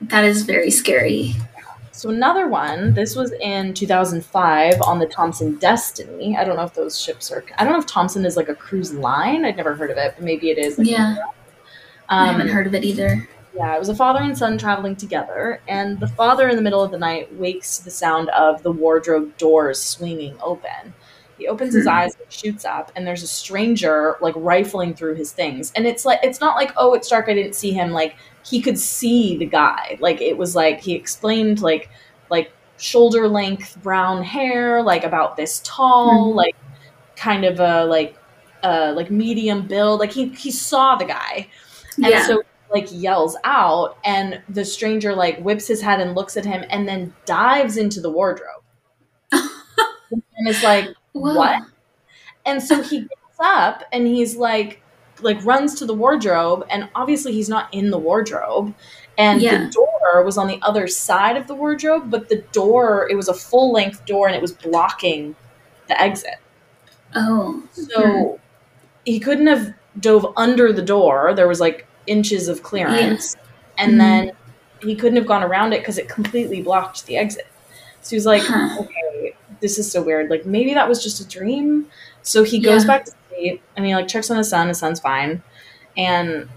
[0.00, 1.34] That is very scary.
[1.98, 2.94] So another one.
[2.94, 6.36] This was in 2005 on the Thomson Destiny.
[6.36, 7.44] I don't know if those ships are.
[7.58, 9.44] I don't know if Thomson is like a cruise line.
[9.44, 10.78] I'd never heard of it, but maybe it is.
[10.78, 11.16] Like, Yeah.
[12.08, 13.28] I Um, haven't heard of it either.
[13.52, 16.84] Yeah, it was a father and son traveling together, and the father in the middle
[16.84, 20.94] of the night wakes to the sound of the wardrobe doors swinging open.
[21.38, 21.90] He opens his Hmm.
[21.90, 25.72] eyes and shoots up, and there's a stranger like rifling through his things.
[25.76, 27.90] And it's like it's not like oh, it's dark, I didn't see him.
[27.92, 29.98] Like he could see the guy.
[30.00, 31.90] Like it was like he explained like
[32.30, 36.36] like shoulder length brown hair, like about this tall, Hmm.
[36.36, 36.56] like
[37.16, 38.16] kind of a like
[38.62, 40.00] uh like medium build.
[40.00, 41.48] Like he he saw the guy.
[41.96, 42.26] And Yeah.
[42.26, 46.64] so like yells out and the stranger like whips his head and looks at him
[46.70, 48.62] and then dives into the wardrobe.
[49.32, 51.34] and is like, Whoa.
[51.34, 51.62] what?
[52.46, 54.82] And so he gets up and he's like
[55.20, 58.72] like runs to the wardrobe and obviously he's not in the wardrobe.
[59.18, 59.64] And Yeah.
[59.64, 63.26] the door was on the other side of the wardrobe, but the door, it was
[63.28, 65.34] a full length door and it was blocking
[65.88, 66.36] the exit.
[67.16, 67.60] Oh.
[67.72, 68.38] So
[69.04, 71.32] he couldn't have dove under the door.
[71.34, 73.36] There was like inches of clearance.
[73.76, 73.98] And Mhm.
[73.98, 74.32] then
[74.82, 77.48] he couldn't have gone around it because it completely blocked the exit.
[78.02, 78.76] So he was like, Huh.
[78.82, 78.94] okay,
[79.60, 80.30] this is so weird.
[80.30, 81.86] Like maybe that was just a dream.
[82.22, 82.88] So he goes Yeah.
[82.88, 84.68] back to sleep and he like checks on his son.
[84.68, 85.42] His son's fine.
[85.96, 86.48] And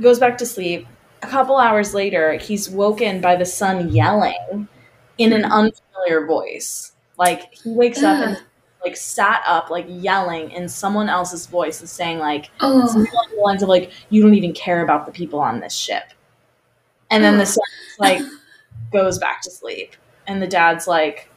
[0.00, 0.86] goes back to sleep.
[1.22, 4.68] A couple hours later, he's woken by the son yelling
[5.18, 5.52] in an hmm.
[5.52, 6.92] unfamiliar voice.
[7.16, 8.42] Like he wakes up and
[8.84, 12.86] like sat up, like yelling in someone else's voice and saying like Oh.
[12.86, 15.74] something along the lines of like, "You don't even care about the people on this
[15.74, 16.04] ship."
[17.10, 17.64] And then the son
[17.98, 18.20] like
[18.92, 19.92] goes back to sleep,
[20.26, 21.30] and the dad's like,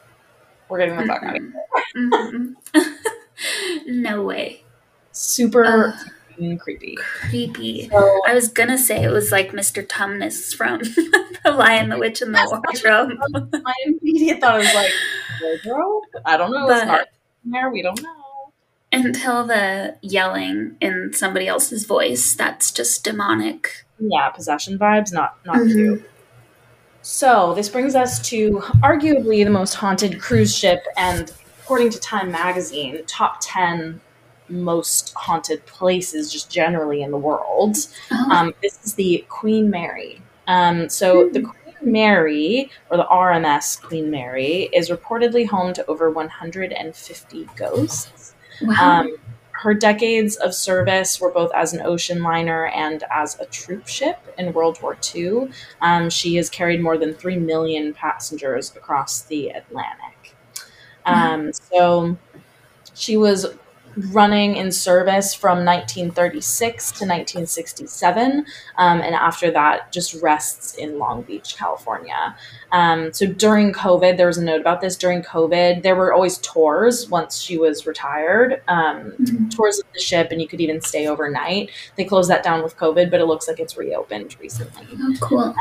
[0.68, 1.52] "We're getting the fuck out of here."
[1.96, 2.54] Mhm.
[3.86, 4.62] no way.
[5.12, 5.94] Super
[6.28, 6.96] fucking creepy.
[6.96, 7.88] Creepy.
[7.88, 9.86] So I was gonna say it was like Mr.
[9.86, 10.80] Tumnus from
[11.44, 13.12] The Lion, the Witch, and the Wardrobe.
[13.62, 14.90] my immediate thought was like,
[15.42, 16.02] wardrobe?
[16.24, 16.66] I don't know.
[16.66, 17.06] But- not
[17.44, 17.70] in there.
[17.70, 18.14] We don't know.
[18.90, 23.84] Until the yelling in somebody else's voice, that's just demonic.
[23.98, 25.12] Yeah, possession vibes.
[25.12, 25.72] Not not Mhm.
[25.72, 26.10] cute.
[27.02, 31.32] So this brings us to arguably the most haunted cruise ship, and
[31.62, 34.00] according to Time Magazine, top ten
[34.48, 37.76] most haunted places just generally in the world.
[38.10, 40.22] Oh, Um, this is the Queen Mary.
[40.46, 46.10] Um, so the Queen Mary, or the RMS Queen Mary, is reportedly home to over
[46.10, 48.34] 150 ghosts.
[48.62, 49.00] wow.
[49.00, 49.16] Um,
[49.58, 54.18] her decades of service were both as an ocean liner and as a troop ship
[54.38, 55.50] in World War II.
[55.80, 60.36] Um, she has carried more than 3 million passengers across the Atlantic.
[61.04, 62.16] Um, so
[62.94, 63.46] she was
[64.12, 71.22] running in service from 1936 to 1967, um, and after that, just rests in Long
[71.22, 72.36] Beach, California.
[72.72, 74.96] Um, so during COVID, there was a note about this.
[74.96, 79.54] During COVID, there were always tours once she was retired, um, Mhm.
[79.54, 81.70] tours of the ship, and you could even stay overnight.
[81.96, 84.86] They closed that down with COVID, but it looks like it's reopened recently.
[85.00, 85.54] Oh, cool.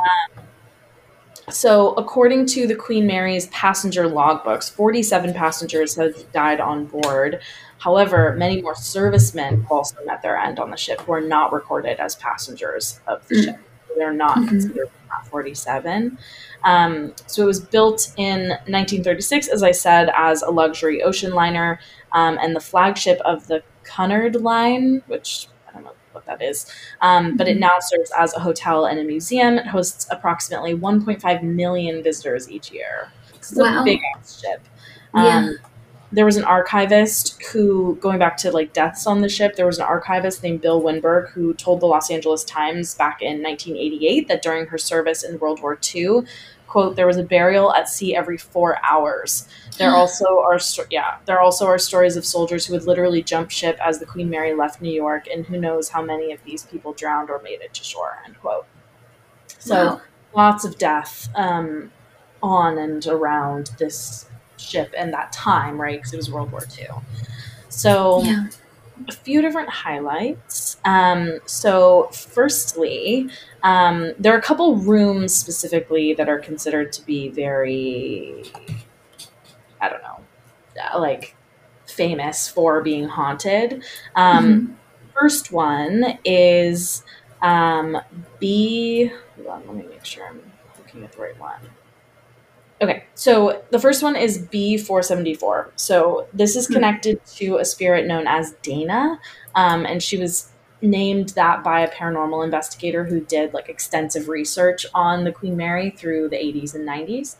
[1.49, 7.39] So, according to the Queen Mary's passenger logbooks, 47 passengers have died on board.
[7.79, 11.99] However, many more servicemen also met their end on the ship who are not recorded
[11.99, 13.43] as passengers of the Mm.
[13.45, 13.59] ship.
[13.97, 14.47] They're not Mhm.
[14.49, 16.17] considered not 47.
[16.63, 21.79] Um, so, it was built in 1936, as I said, as a luxury ocean liner
[22.13, 26.65] um, and the flagship of the Cunard Line, which I don't know what that is.
[27.01, 27.61] Um, but it Mhm.
[27.61, 29.57] now serves as a hotel and a museum.
[29.57, 33.11] It hosts approximately 1.5 million visitors each year.
[33.35, 33.83] It's a Wow.
[33.83, 34.61] big ass ship.
[35.15, 35.49] Yeah.
[36.11, 39.77] There was an archivist who, going back to like deaths on the ship, there was
[39.77, 44.41] an archivist named Bill Winberg who told the Los Angeles Times back in 1988 that
[44.41, 46.21] during her service in World War II,
[46.67, 49.49] quote, there was a burial at sea every four hours.
[49.77, 53.77] There also are, yeah, there also are stories of soldiers who would literally jump ship
[53.85, 56.93] as the Queen Mary left New York, and who knows how many of these people
[56.93, 58.65] drowned or made it to shore, end quote.
[59.59, 60.01] So Wow.
[60.33, 61.91] lots of death um,
[62.41, 64.25] on and around this
[64.69, 65.99] ship and that time, right?
[65.99, 67.05] Because it was World War II.
[67.69, 68.47] So, Yeah.
[69.09, 70.77] a few different highlights.
[70.85, 73.29] Um, so, firstly,
[73.63, 78.43] um, there are a couple rooms specifically that are considered to be very,
[79.79, 80.25] I don't know,
[80.93, 81.35] uh, like
[81.87, 83.83] famous for being haunted.
[84.15, 84.75] Um, Mhm.
[85.19, 87.03] First one is
[87.41, 87.97] um,
[88.39, 89.11] B.
[89.35, 91.76] Hold on, let me make sure I'm looking at the right one.
[92.81, 95.71] Okay, so the first one is B474.
[95.75, 96.73] So this is Hmm.
[96.73, 99.19] connected to a spirit known as Dana,
[99.55, 100.49] um, and she was
[100.81, 105.89] named that by a paranormal investigator who did like extensive research on the Queen Mary
[105.89, 107.37] through the 80s and 90s.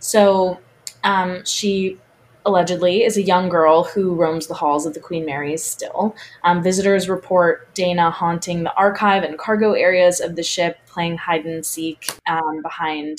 [0.00, 0.58] So
[1.02, 1.98] um, she
[2.44, 6.14] allegedly is a young girl who roams the halls of the Queen Mary's still.
[6.44, 11.46] Um, visitors report Dana haunting the archive and cargo areas of the ship, playing hide
[11.46, 13.18] and seek um, behind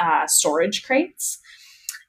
[0.00, 1.38] uh, storage crates.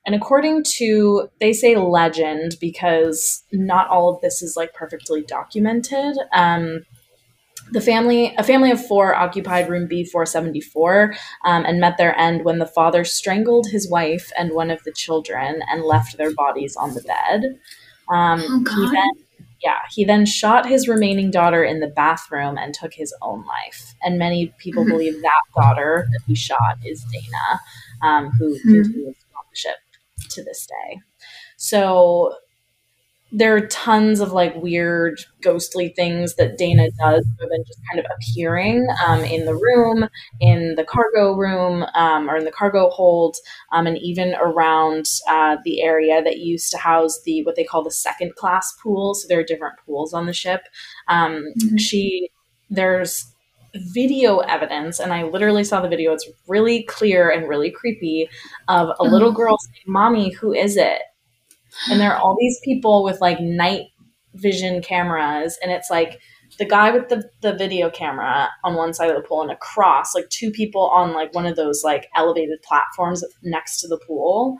[0.05, 6.17] And according to, they say legend because not all of this is like perfectly documented.
[6.33, 6.85] Um,
[7.71, 12.59] the family, a family of four, occupied room B474 um, and met their end when
[12.59, 16.93] the father strangled his wife and one of the children and left their bodies on
[16.93, 17.59] the bed.
[18.11, 19.11] Um, Oh, he then,
[19.63, 23.93] yeah, he then shot his remaining daughter in the bathroom and took his own life.
[24.03, 24.89] And many people Mhm.
[24.89, 27.59] believe that daughter that he shot is Dana,
[28.01, 28.71] um, who Hmm.
[28.71, 29.77] continues on the ship
[30.29, 30.99] to this day.
[31.57, 32.33] So
[33.31, 37.99] there are tons of like weird ghostly things that Dana does other than just kind
[37.99, 40.09] of appearing um, in the room,
[40.41, 43.37] in the cargo room, um, or in the cargo hold,
[43.71, 47.83] um, and even around uh, the area that used to house the what they call
[47.83, 49.13] the second class pool.
[49.15, 50.61] So there are different pools on the ship.
[51.07, 51.79] Um, Mhm.
[51.79, 52.29] she
[52.69, 53.33] there's
[53.93, 58.29] video evidence and i literally saw the video it's really clear and really creepy
[58.67, 59.33] of a little Oh.
[59.33, 61.01] girl saying mommy who is it
[61.89, 63.87] and there are all these people with like night
[64.35, 66.19] vision cameras and it's like
[66.59, 70.13] the guy with the, the video camera on one side of the pool and across
[70.15, 74.57] like two people on like one of those like elevated platforms next to the pool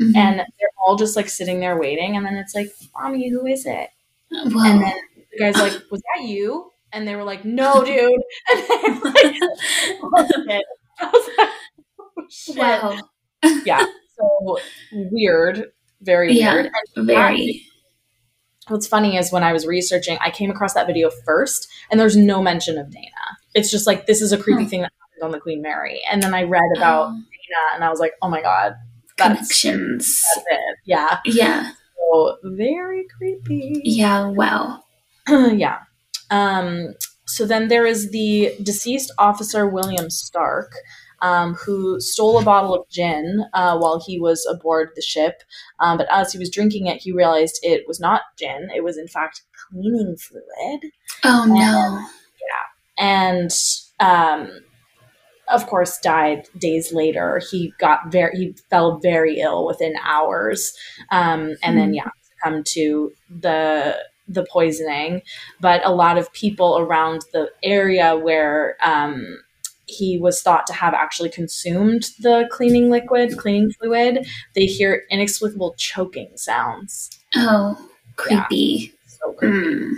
[0.00, 0.16] Mhm.
[0.16, 3.66] and they're all just like sitting there waiting and then it's like mommy who is
[3.66, 3.90] it
[4.30, 4.64] Whoa.
[4.64, 4.94] and then
[5.32, 8.12] the guy's like was that you and they were like no dude
[8.50, 9.36] and then like
[11.00, 11.48] I was like,
[12.00, 12.56] oh, shit.
[12.56, 12.98] wow.
[13.64, 14.58] yeah so
[14.92, 16.54] weird very Yeah.
[16.54, 17.62] weird and Very.
[18.68, 22.16] What's funny is when I was researching, I came across that video first, and there's
[22.16, 23.08] no mention of Dana.
[23.54, 24.68] It's just like this is a creepy Huh.
[24.68, 27.84] thing that happened on the Queen Mary, and then I read about Oh, Dana, and
[27.84, 28.74] I was like, oh my god,
[29.16, 30.22] that's, connections.
[30.84, 31.70] Yeah, Yeah.
[31.96, 33.80] so very creepy.
[33.84, 34.26] Yeah.
[34.28, 34.82] Wow.
[35.28, 35.78] yeah.
[36.30, 36.94] Um,
[37.26, 40.72] so then there is the deceased officer William Stark,
[41.22, 45.42] um, who stole a bottle of gin uh, while he was aboard the ship.
[45.80, 48.98] Um, but as he was drinking it, he realized it was not gin; it was
[48.98, 50.92] in fact cleaning fluid.
[51.24, 52.00] Oh no.
[52.40, 53.04] Yeah.
[53.04, 53.50] And
[54.00, 54.50] um,
[55.48, 57.40] of course, died days later.
[57.50, 60.72] He got very he fell very ill within hours,
[61.10, 61.94] um, and then Hmm.
[61.94, 62.10] yeah,
[62.42, 65.22] come to the the poisoning.
[65.60, 69.38] But a lot of people around the area where um,
[69.88, 75.74] he was thought to have actually consumed the cleaning liquid, cleaning fluid, they hear inexplicable
[75.78, 77.10] choking sounds.
[77.34, 77.76] Oh,
[78.16, 78.92] creepy.
[79.06, 79.56] So creepy.
[79.56, 79.92] Mm.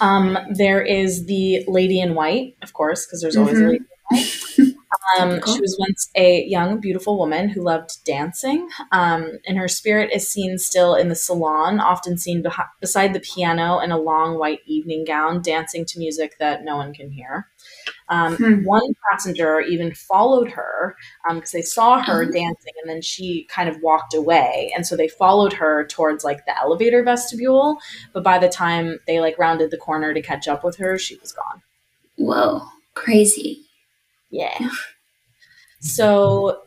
[0.00, 3.68] Um, there is the Lady in White, of course, because there's always a Mhm.
[3.68, 3.86] Lady in
[4.16, 4.74] White.
[5.18, 10.10] Um, she was once a young, beautiful woman who loved dancing, um, and her spirit
[10.12, 14.38] is seen still in the salon, often seen beh- beside the piano in a long
[14.38, 17.48] white evening gown, dancing to music that no one can hear.
[18.08, 18.64] Um, Hmm.
[18.64, 20.96] One passenger even followed her
[21.32, 22.30] because they saw her Oh.
[22.30, 26.44] dancing, and then she kind of walked away, and so they followed her towards like
[26.46, 27.78] the elevator vestibule.
[28.12, 31.16] But by the time they like rounded the corner to catch up with her, she
[31.16, 31.62] was gone.
[32.16, 32.62] Whoa.
[32.94, 33.64] Crazy.
[34.30, 34.68] Yeah.
[35.80, 36.62] So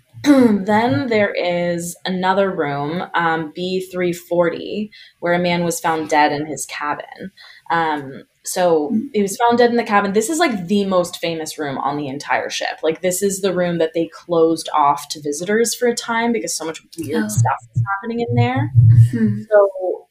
[0.24, 6.66] then there is another room, um, B340, where a man was found dead in his
[6.66, 7.32] cabin.
[7.70, 10.12] Um, so it was found dead in the cabin.
[10.12, 12.78] This is like the most famous room on the entire ship.
[12.82, 16.54] Like this is the room that they closed off to visitors for a time because
[16.56, 17.28] so much weird Oh.
[17.28, 18.70] stuff was happening in there.
[19.10, 19.42] Hmm.
[19.50, 20.08] So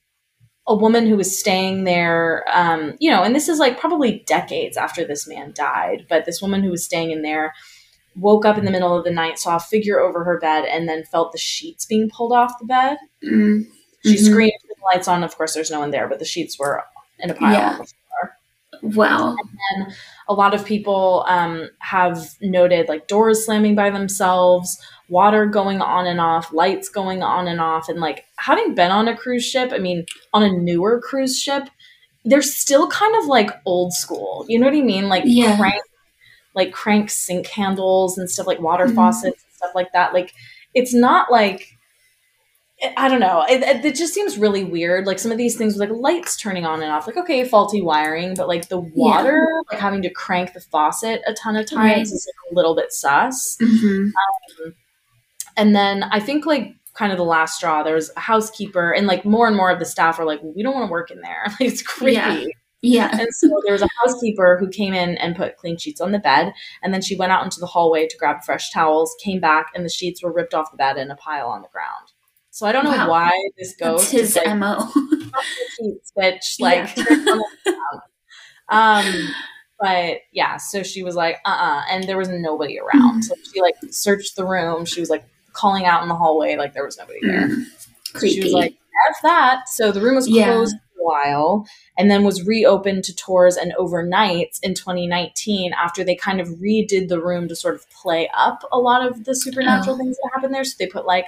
[0.66, 4.78] a woman who was staying there, um, you know, and this is like probably decades
[4.78, 7.54] after this man died, but this woman who was staying in there
[8.16, 10.88] woke up in the middle of the night, saw a figure over her bed, and
[10.88, 12.98] then felt the sheets being pulled off the bed.
[13.24, 13.66] Mm.
[14.06, 14.26] She Mhm.
[14.32, 15.24] screamed, the lights on.
[15.24, 16.82] Of course, there's no one there, but the sheets were
[17.20, 17.78] in a pile Yeah.
[18.84, 19.06] On the floor.
[19.06, 19.36] Wow.
[19.76, 19.94] And
[20.28, 24.80] a lot of people um, have noted like doors slamming by themselves,
[25.10, 27.90] water going on and off, lights going on and off.
[27.90, 31.70] And like having been on a cruise ship, I mean, on a newer cruise ship,
[32.26, 34.46] they're still kind of like old school.
[34.48, 35.10] You know what I mean?
[35.10, 35.58] Like Yeah.
[35.58, 35.84] crank,
[36.56, 38.96] like crank sink handles and stuff like water Mhm.
[38.96, 40.14] faucets and stuff like that.
[40.14, 40.34] Like
[40.74, 41.78] it's not like
[42.98, 43.46] I don't know.
[43.48, 45.06] It, it, just seems really weird.
[45.06, 47.82] Like some of these things with like lights turning on and off, like okay, faulty
[47.82, 51.78] wiring, but like the water, like having to crank the faucet a ton of times
[51.78, 52.02] Right.
[52.02, 53.58] is like, a little bit sus.
[53.62, 54.10] hmm
[55.56, 59.08] And then I think like kind of the last straw, there was a housekeeper, and
[59.08, 61.22] like more and more of the staff are like, we don't want to work in
[61.22, 61.46] there.
[61.60, 62.14] Like it's creepy.
[62.16, 62.46] Yeah.
[62.86, 63.18] Yeah.
[63.18, 66.20] And so there was a housekeeper who came in and put clean sheets on the
[66.20, 69.68] bed, and then she went out into the hallway to grab fresh towels, came back,
[69.74, 72.03] and the sheets were ripped off the bed in a pile on the ground.
[72.54, 73.10] So I don't know Wow.
[73.10, 74.12] why this goes.
[74.12, 74.88] His is like mo.
[76.16, 76.60] bitch.
[76.60, 76.96] Like,
[78.70, 79.06] um,
[79.80, 83.24] but yeah, so she was like, uh uh and there was nobody around.
[83.24, 84.86] So she like searched the room.
[84.86, 87.48] She was like calling out in the hallway, like there was nobody there.
[87.48, 87.66] Mm.
[88.14, 88.36] So Creepy.
[88.36, 88.74] she was like,
[89.10, 89.68] F that.
[89.70, 90.46] So the room was Yeah.
[90.46, 96.04] closed for a while and then was reopened to tours and overnights in 2019 after
[96.04, 99.36] they kind of redid the room to sort of play up a lot of the
[99.36, 99.98] supernatural Oh.
[99.98, 100.64] things that happened there.
[100.64, 101.26] So they put like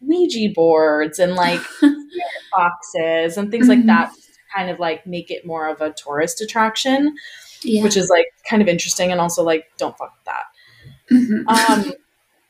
[0.00, 1.60] Ouija boards and like
[2.52, 3.86] boxes and things like Mhm.
[3.86, 4.20] that to
[4.54, 7.14] kind of like make it more of a tourist attraction,
[7.62, 7.82] yeah.
[7.82, 10.44] which is like kind of interesting and also like don't fuck with that.
[11.12, 11.46] Mhm.
[11.48, 11.92] Um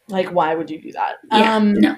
[0.08, 1.16] like why would you do that?
[1.32, 1.56] yeah.
[1.56, 1.96] Um no.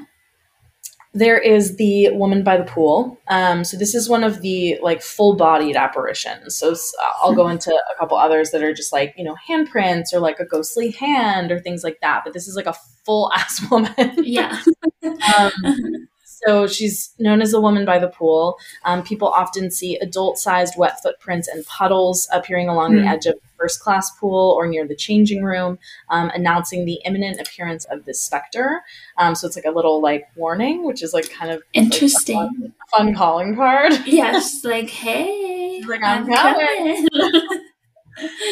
[1.15, 3.19] There is the woman by the pool.
[3.29, 6.57] Um, so this is one of the like full-bodied apparitions.
[6.57, 6.75] So
[7.21, 10.39] I'll go into a couple others that are just like you know handprints or like
[10.39, 12.23] a ghostly hand or things like that.
[12.25, 13.95] But this is like a full ass woman.
[14.19, 14.63] Yeah.
[15.03, 15.53] um,
[16.47, 18.59] so she's known as the woman by the pool.
[18.85, 23.09] Um, people often see adult-sized wet footprints and puddles appearing along the Hmm.
[23.09, 25.79] edge of the first-class pool or near the changing room,
[26.11, 28.83] um, announcing the imminent appearance of this specter.
[29.17, 31.79] Um, so it's like a little like warning, which is like kind of like, a
[31.79, 32.37] Interesting.
[32.37, 33.93] fun, fun calling card.
[34.07, 34.65] Yes.
[34.65, 37.09] Like, hey, Like, I'm coming.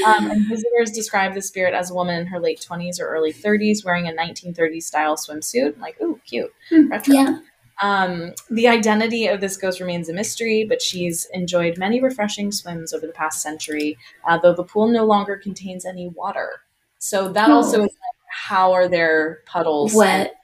[0.07, 3.33] Um, and visitors describe the spirit as a woman in her late 20s or early
[3.33, 5.75] 30s wearing a 1930s style swimsuit.
[5.75, 6.53] I'm like, ooh, cute.
[6.71, 7.15] Retro.
[7.15, 7.39] yeah.
[7.83, 12.95] Um, the identity of this ghost remains a mystery, but she's enjoyed many refreshing swims
[12.95, 16.63] over the past century, uh, though the pool no longer contains any water.
[16.99, 17.57] So that Oh.
[17.57, 17.91] also is like,
[18.31, 20.35] how are there puddles Wet.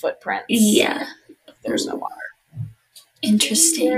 [0.00, 0.46] footprints?
[0.48, 1.08] Yeah.
[1.48, 2.14] if there's no water.
[3.22, 3.90] Interesting.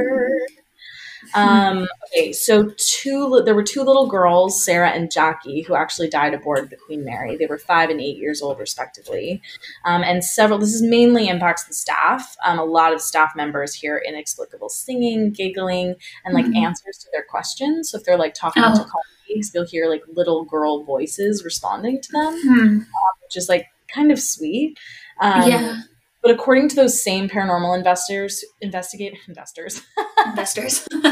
[1.35, 6.35] Um, okay, so two there were two little girls, Sarah and Jackie, who actually died
[6.35, 7.37] aboard the Queen Mary.
[7.37, 9.43] They were five and eight years old, respectively.
[9.85, 10.59] Um, and several.
[10.59, 12.37] This is mainly impacts the staff.
[12.45, 16.57] Um, a lot of staff members hear inexplicable singing, giggling, and like Mhm.
[16.64, 17.91] answers to their questions.
[17.91, 18.74] So if they're like talking Oh.
[18.74, 22.79] to colleagues, they'll hear like little girl voices responding to them, Hmm.
[23.22, 24.79] which is like kind of sweet.
[25.20, 25.81] Um, yeah.
[26.20, 29.83] But according to those same paranormal investors, investigate investors,
[30.31, 30.87] Investors.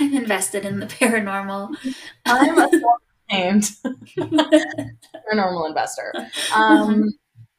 [0.00, 1.74] I'm invested in the paranormal.
[2.26, 3.70] I'm a self-named
[4.18, 6.12] paranormal investor.
[6.54, 7.10] Um,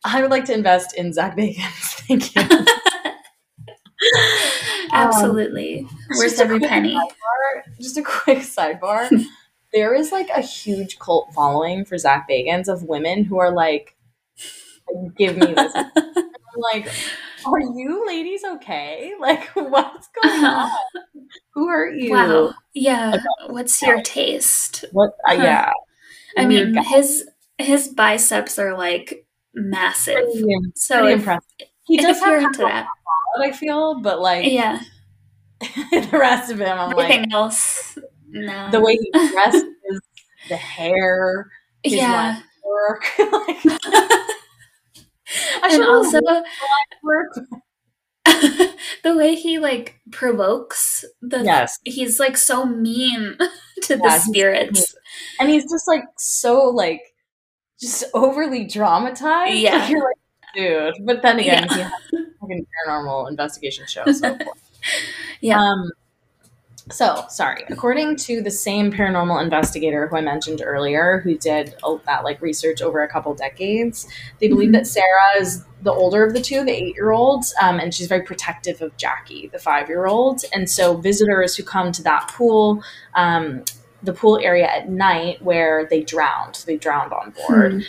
[0.04, 1.56] I would like to invest in Zach Bagans.
[2.08, 2.66] Thank you.
[4.92, 5.88] Absolutely.
[6.18, 6.96] Worth Just a every penny.
[6.96, 9.10] sidebar- Just a quick sidebar.
[9.74, 13.96] there is like a huge cult following for Zach Bagans of women who are like,
[15.18, 15.74] "Give me this."
[16.56, 16.92] Like,
[17.46, 19.14] are you ladies okay?
[19.20, 20.72] Like, what's going on?
[21.54, 22.12] Who are you?
[22.12, 22.54] Wow.
[22.74, 23.18] Yeah.
[23.48, 24.86] What's your taste?
[24.92, 25.12] What?
[25.28, 25.72] Uh, yeah.
[26.38, 27.28] I mean, his
[27.58, 30.16] his biceps are like massive.
[30.16, 30.46] pretty,
[30.76, 31.68] So pretty if, impressive.
[31.88, 32.88] He does have into kind of that,
[33.40, 34.82] I feel, but like yeah.
[35.60, 37.98] the rest of him, I'm like Everything else,
[38.28, 38.70] no.
[38.72, 39.64] the way he dresses,
[40.50, 41.50] the hair,
[41.84, 42.42] yeah.
[42.64, 43.06] work.
[43.20, 43.60] like,
[45.64, 46.20] And also
[49.04, 53.38] the way he like provokes the Yes, he's like so mean
[53.84, 54.96] to Yeah, the spirits.
[55.40, 57.02] and he's just like so like
[57.80, 59.58] just overly dramatized.
[59.58, 59.78] Yeah.
[59.78, 61.06] Like, you're like, dude.
[61.06, 61.76] But then again, Yeah.
[61.76, 64.06] he has a fucking paranormal investigation show.
[64.12, 64.38] So.
[65.42, 65.60] Yeah.
[65.60, 65.92] Um,
[66.92, 67.64] So, sorry.
[67.70, 71.76] According to the same paranormal investigator who I mentioned earlier, who did
[72.06, 74.08] that like research over a couple decades,
[74.40, 78.08] they believe that Sarah is the older of the two, the eight-year-old, um, and she's
[78.08, 80.44] very protective of Jackie, the five-year-old.
[80.54, 82.84] And so, visitors who come to that pool,
[83.16, 83.64] um,
[84.04, 87.84] the pool area at night where they drowned, they drowned on board.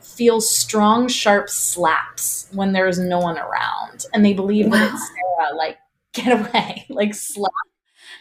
[0.00, 5.08] Feel strong, sharp slaps when there is no one around, and they believe that it's
[5.08, 5.56] Sarah.
[5.56, 5.78] Like,
[6.12, 7.50] get away, like slap.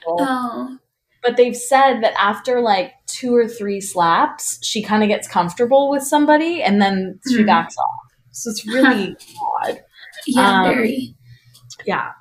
[0.08, 0.78] Oh.
[1.22, 5.90] But they've said that after like two or three slaps, she kind of gets comfortable
[5.90, 7.48] with somebody and then she Mhm.
[7.48, 8.12] backs off.
[8.32, 9.18] So it's really
[9.66, 9.82] odd.
[10.26, 11.16] Yeah, Um, very.
[11.86, 12.12] Yeah.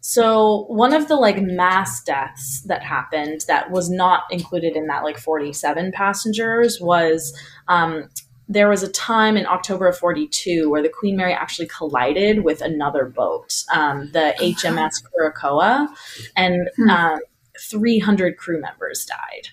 [0.00, 5.02] So one of the like mass deaths that happened that was not included in that
[5.02, 7.36] like 47 passengers was
[7.68, 8.08] um,
[8.48, 12.60] there was a time in October of 42 where the Queen Mary actually collided with
[12.60, 15.88] another boat, um, the HMS Curacoa,
[16.36, 16.90] and Hmm.
[16.90, 17.18] um,
[17.58, 19.48] 300 crew members died.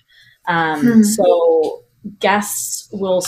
[0.46, 1.02] Um, Hmm.
[1.02, 1.84] So
[2.18, 3.22] guests will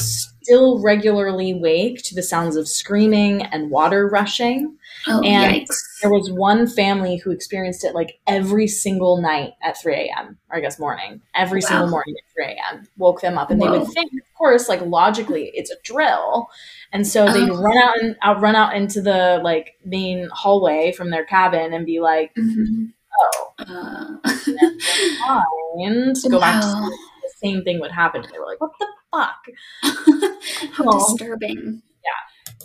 [0.45, 4.77] still regularly wake to the sounds of screaming and water rushing.
[5.09, 5.75] Oh, and yikes.
[6.03, 10.39] There was one family who experienced it like every single night at 3 a.m.
[10.51, 11.69] or I guess morning, every Wow.
[11.69, 12.87] single morning at 3 a.m.
[12.99, 16.47] Woke them up, and they would think, of course, like logically, it's a drill,
[16.93, 17.61] and so they'd Oh.
[17.63, 21.87] run out and out, run out into the like main hallway from their cabin and
[21.87, 22.93] be like, Mhm.
[23.21, 24.17] "Oh, Uh,
[25.27, 27.01] fine," to go back to sleep.
[27.45, 28.23] Same thing would happen.
[28.23, 29.47] They were like, "What the fuck?"
[30.73, 31.17] How Oh.
[31.17, 31.83] disturbing.
[32.05, 32.65] Yeah.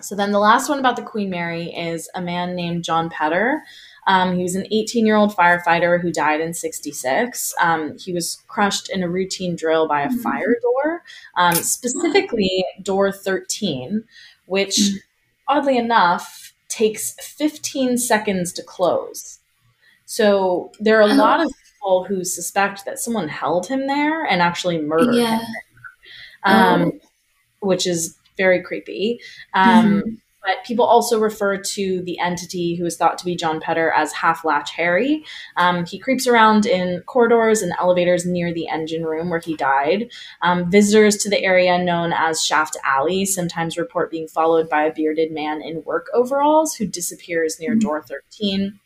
[0.00, 3.62] So then the last one about the Queen Mary is a man named John Pedder.
[4.08, 7.54] Um, he was an 18 year old firefighter who died in 66.
[7.60, 10.22] Um, he was crushed in a routine drill by a Mhm.
[10.22, 11.04] fire door,
[11.36, 14.04] um, specifically door 13,
[14.46, 14.94] which Mm.
[15.48, 19.38] oddly enough takes 15 seconds to close.
[20.04, 21.16] So there are a Oh.
[21.16, 21.52] lot of
[21.82, 25.38] people who suspect that someone held him there and actually murdered Yeah.
[25.38, 25.46] him,
[26.44, 26.98] um, Oh.
[27.60, 29.20] which is very creepy.
[29.52, 30.18] Um, Mhm.
[30.44, 34.12] but people also refer to the entity who is thought to be John Pedder as
[34.12, 35.24] Half Hatch Harry.
[35.56, 40.08] Um, he creeps around in corridors and elevators near the engine room where he died.
[40.40, 44.92] Um, visitors to the area known as Shaft Alley sometimes report being followed by a
[44.92, 47.80] bearded man in work overalls who disappears near Mhm.
[47.80, 48.78] door 13.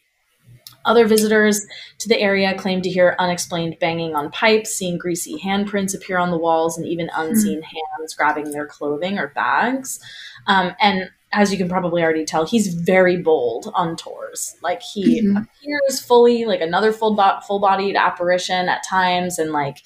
[0.86, 1.66] Other visitors
[1.98, 6.30] to the area claim to hear unexplained banging on pipes, seeing greasy handprints appear on
[6.30, 10.00] the walls, and even unseen hands grabbing their clothing or bags.
[10.46, 14.54] Um, and as you can probably already tell, he's very bold on tours.
[14.62, 15.42] Like he Mhm.
[15.42, 19.78] appears fully like another full bo- full bodied apparition at times, and like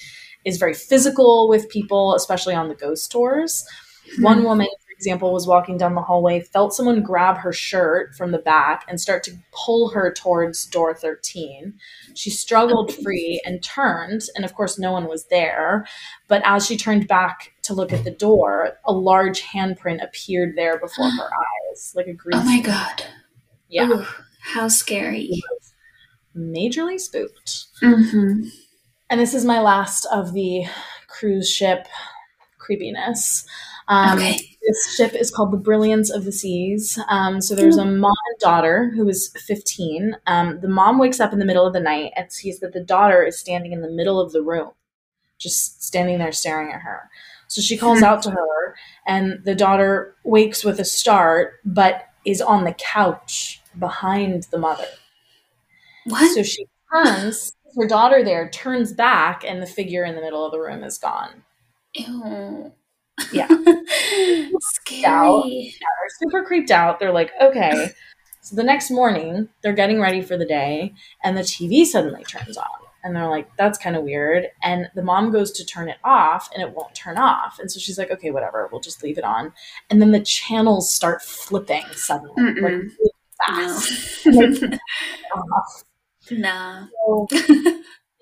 [0.45, 3.67] is very physical with people, especially on the ghost tours.
[4.21, 4.69] One woman,
[5.01, 9.01] example, was walking down the hallway, felt someone grab her shirt from the back and
[9.01, 11.75] start to pull her towards door 13.
[12.15, 15.87] She struggled free and turned, and of course, no one was there.
[16.29, 20.79] But as she turned back to look at the door, a large handprint appeared there
[20.79, 21.31] before her
[21.73, 22.37] eyes, like a grease.
[22.39, 23.05] Oh my god.
[23.69, 24.05] yeah, Ooh,
[24.43, 25.43] how scary.
[26.37, 27.67] majorly spooked.
[27.81, 28.43] hmm
[29.09, 30.65] And this is my last of the
[31.09, 31.87] cruise ship
[32.59, 33.45] creepiness.
[33.91, 34.47] Um, Okay.
[34.67, 36.97] This ship is called the Brilliance of the Seas.
[37.09, 40.15] Um, so there's a mom and daughter who is 15.
[40.27, 42.85] Um, the mom wakes up in the middle of the night and sees that the
[42.85, 44.71] daughter is standing in the middle of the room,
[45.39, 47.09] just standing there staring at her.
[47.49, 48.05] So she calls Hmm.
[48.05, 48.77] out to her,
[49.07, 54.87] and the daughter wakes with a start, but is on the couch behind the mother.
[56.05, 56.33] What?
[56.35, 60.53] So she turns, her daughter there, turns back, and the figure in the middle of
[60.53, 61.43] the room is gone.
[61.95, 62.73] Ew.
[63.33, 63.49] Yeah.
[64.61, 65.75] Scary.
[65.81, 66.99] They're super creeped out.
[66.99, 67.91] They're like, okay.
[68.43, 72.57] So the next morning, they're getting ready for the day, and the TV suddenly turns
[72.57, 72.67] on.
[73.03, 74.49] And they're like, that's kind of weird.
[74.63, 77.59] And the mom goes to turn it off, and it won't turn off.
[77.59, 79.53] And so she's like, okay, whatever, we'll just leave it on.
[79.89, 82.63] And then the channels start flipping suddenly, like Mm-mm.
[82.63, 82.91] really
[83.47, 84.27] fast.
[84.27, 84.49] No.
[85.35, 85.85] Off.
[86.31, 86.87] nah.
[87.07, 87.29] So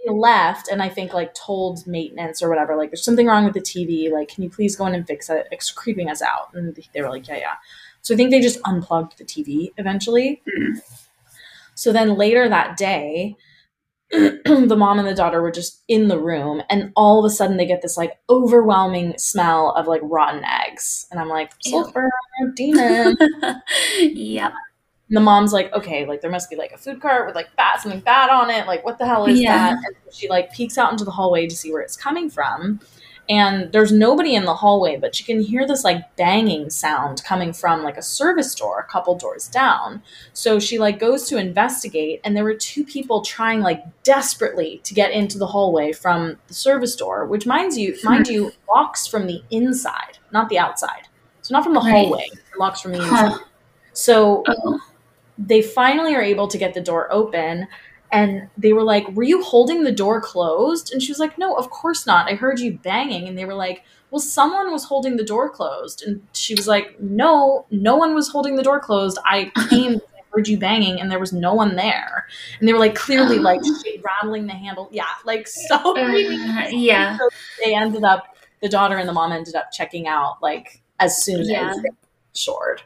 [0.07, 3.61] left and I think like told maintenance or whatever, like there's something wrong with the
[3.61, 4.11] TV.
[4.11, 5.47] Like, can you please go in and fix it?
[5.51, 6.55] It's creeping us out.
[6.55, 7.55] And they were like, yeah, yeah.
[8.03, 10.43] So I think they just unplugged the TV eventually.
[10.49, 10.81] Mm.
[11.75, 13.37] So then later that day,
[14.11, 17.59] the mom and the daughter were just in the room and all of a sudden
[17.59, 21.07] they get this like overwhelming smell of like rotten eggs.
[21.11, 22.09] And I'm like, sulfur,
[22.55, 23.19] demon.
[24.01, 24.53] yep.
[25.09, 27.55] And the mom's like, okay, like there must be like a food cart with like
[27.57, 28.67] bad something bad on it.
[28.67, 29.57] Like what the hell is Yeah.
[29.57, 29.79] that?
[30.05, 32.81] And she like peeks out into the hallway to see where it's coming from.
[33.31, 37.53] and there's nobody in the hallway, but she can hear this like banging sound coming
[37.53, 40.03] from like a service door a couple doors down.
[40.33, 44.95] So she like goes to investigate, and there were two people trying like desperately to
[44.95, 48.33] get into the hallway from the service door, which mind you, mind hmm.
[48.33, 51.09] you, locks from the inside, not the outside.
[51.43, 51.91] So not from the Right.
[51.91, 53.33] hallway, it locks from the inside.
[53.33, 53.39] Huh.
[53.93, 54.81] So Oh.
[55.39, 57.69] They finally are able to get the door open
[58.11, 60.93] and they were like were you holding the door closed?
[60.93, 62.31] And she was like no of course not.
[62.31, 63.29] I heard you banging.
[63.29, 66.03] And they were like well someone was holding the door closed.
[66.07, 69.19] And she was like no no one was holding the door closed.
[69.25, 72.27] I came I heard you banging and there was no one there.
[72.59, 73.61] And they were like clearly like
[74.03, 74.89] rattling the handle.
[74.91, 75.77] Yeah like so.
[75.97, 76.09] Uh,
[76.71, 77.19] yeah.
[77.65, 81.45] they ended up the daughter and the mom ended up checking out like as soon
[81.45, 81.71] Yeah.
[81.71, 81.91] as they
[82.35, 82.83] shored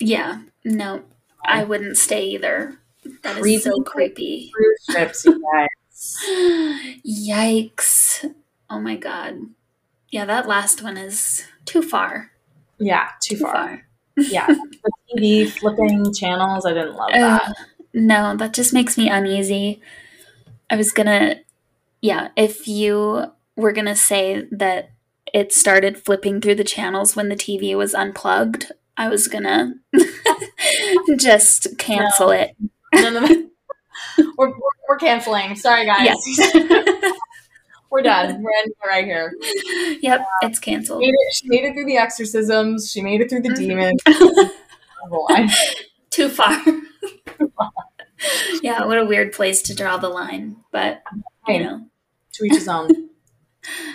[0.00, 0.42] Yeah.
[0.64, 1.02] No,
[1.44, 2.78] I wouldn't stay either.
[3.22, 3.58] That is Creepy.
[3.62, 4.50] so creepy.
[4.54, 5.68] cruise trips you guys
[7.06, 8.32] Yikes.
[8.68, 9.38] Oh my god.
[10.10, 12.30] Yeah, that last one is too far.
[12.78, 13.52] yeah too, Too far.
[13.52, 13.86] far.
[14.16, 16.66] yeah, the TV flipping channels.
[16.66, 17.54] I didn't love that.
[17.94, 19.80] No, that just makes me uneasy.
[20.68, 21.36] I was gonna,
[22.00, 23.26] yeah, if you
[23.56, 24.90] were gonna say that
[25.32, 29.72] it started flipping through the channels when the TV was unplugged, I was gonna
[31.16, 32.54] just cancel it.
[32.94, 33.48] No, no, no.
[34.36, 34.52] we're,
[34.86, 35.56] we're, canceling.
[35.56, 36.04] Sorry, guys.
[36.04, 36.54] Yes.
[37.90, 38.42] we're done.
[38.42, 39.32] We're ending right here.
[40.02, 41.00] yep, it's canceled.
[41.00, 42.92] Made it, she made it through the exorcisms.
[42.92, 43.56] She made it through the Mhm.
[43.56, 44.02] demons.
[44.06, 44.50] Oh,
[45.08, 45.46] boy.
[46.10, 46.62] Too far.
[48.62, 51.02] yeah, what a weird place to draw the line, but
[51.48, 51.86] you know.
[52.34, 52.90] to each his own.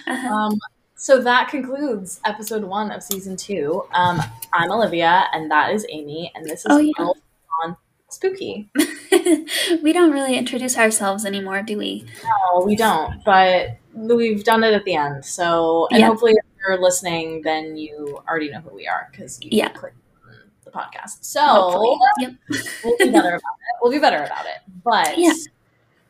[0.08, 0.34] Uh-huh.
[0.34, 0.60] Um,
[0.95, 3.83] so that concludes episode one of season two.
[3.93, 4.21] Um,
[4.53, 6.91] I'm Olivia, and that is Amy, and this is Oh, yeah.
[6.97, 7.17] Girls
[7.63, 7.77] Gone
[8.09, 8.69] Spooky.
[9.83, 12.05] we don't really introduce ourselves anymore, do we?
[12.23, 15.25] No, we don't, but we've done it at the end.
[15.25, 19.49] So, and hopefully, if you're listening, then you already know who we are because you
[19.51, 19.69] Yeah.
[19.69, 19.97] clicked
[20.63, 21.17] the podcast.
[21.25, 21.97] So, Hopefully.
[22.19, 22.31] Yep.
[22.83, 23.75] we'll be better about it.
[23.81, 24.57] We'll be better about it.
[24.83, 25.33] But Yeah.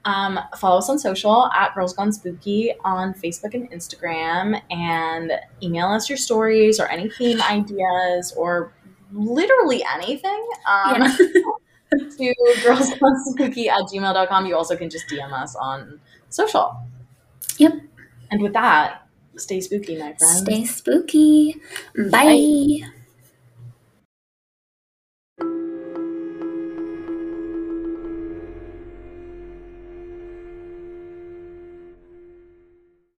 [0.05, 5.31] Um, follow us on social at Girls Gone Spooky on Facebook and Instagram, and
[5.61, 8.73] email us your stories or any theme ideas or
[9.11, 10.47] literally anything.
[10.67, 11.07] Um, Yeah.
[11.91, 12.33] to
[12.63, 14.45] girlsgonespooky at gmail.com.
[14.45, 15.99] You also can just DM us on
[16.29, 16.75] social.
[17.57, 17.73] Yep.
[18.31, 20.39] And with that, stay spooky, my friends.
[20.39, 21.61] Stay spooky.
[22.11, 22.79] Bye.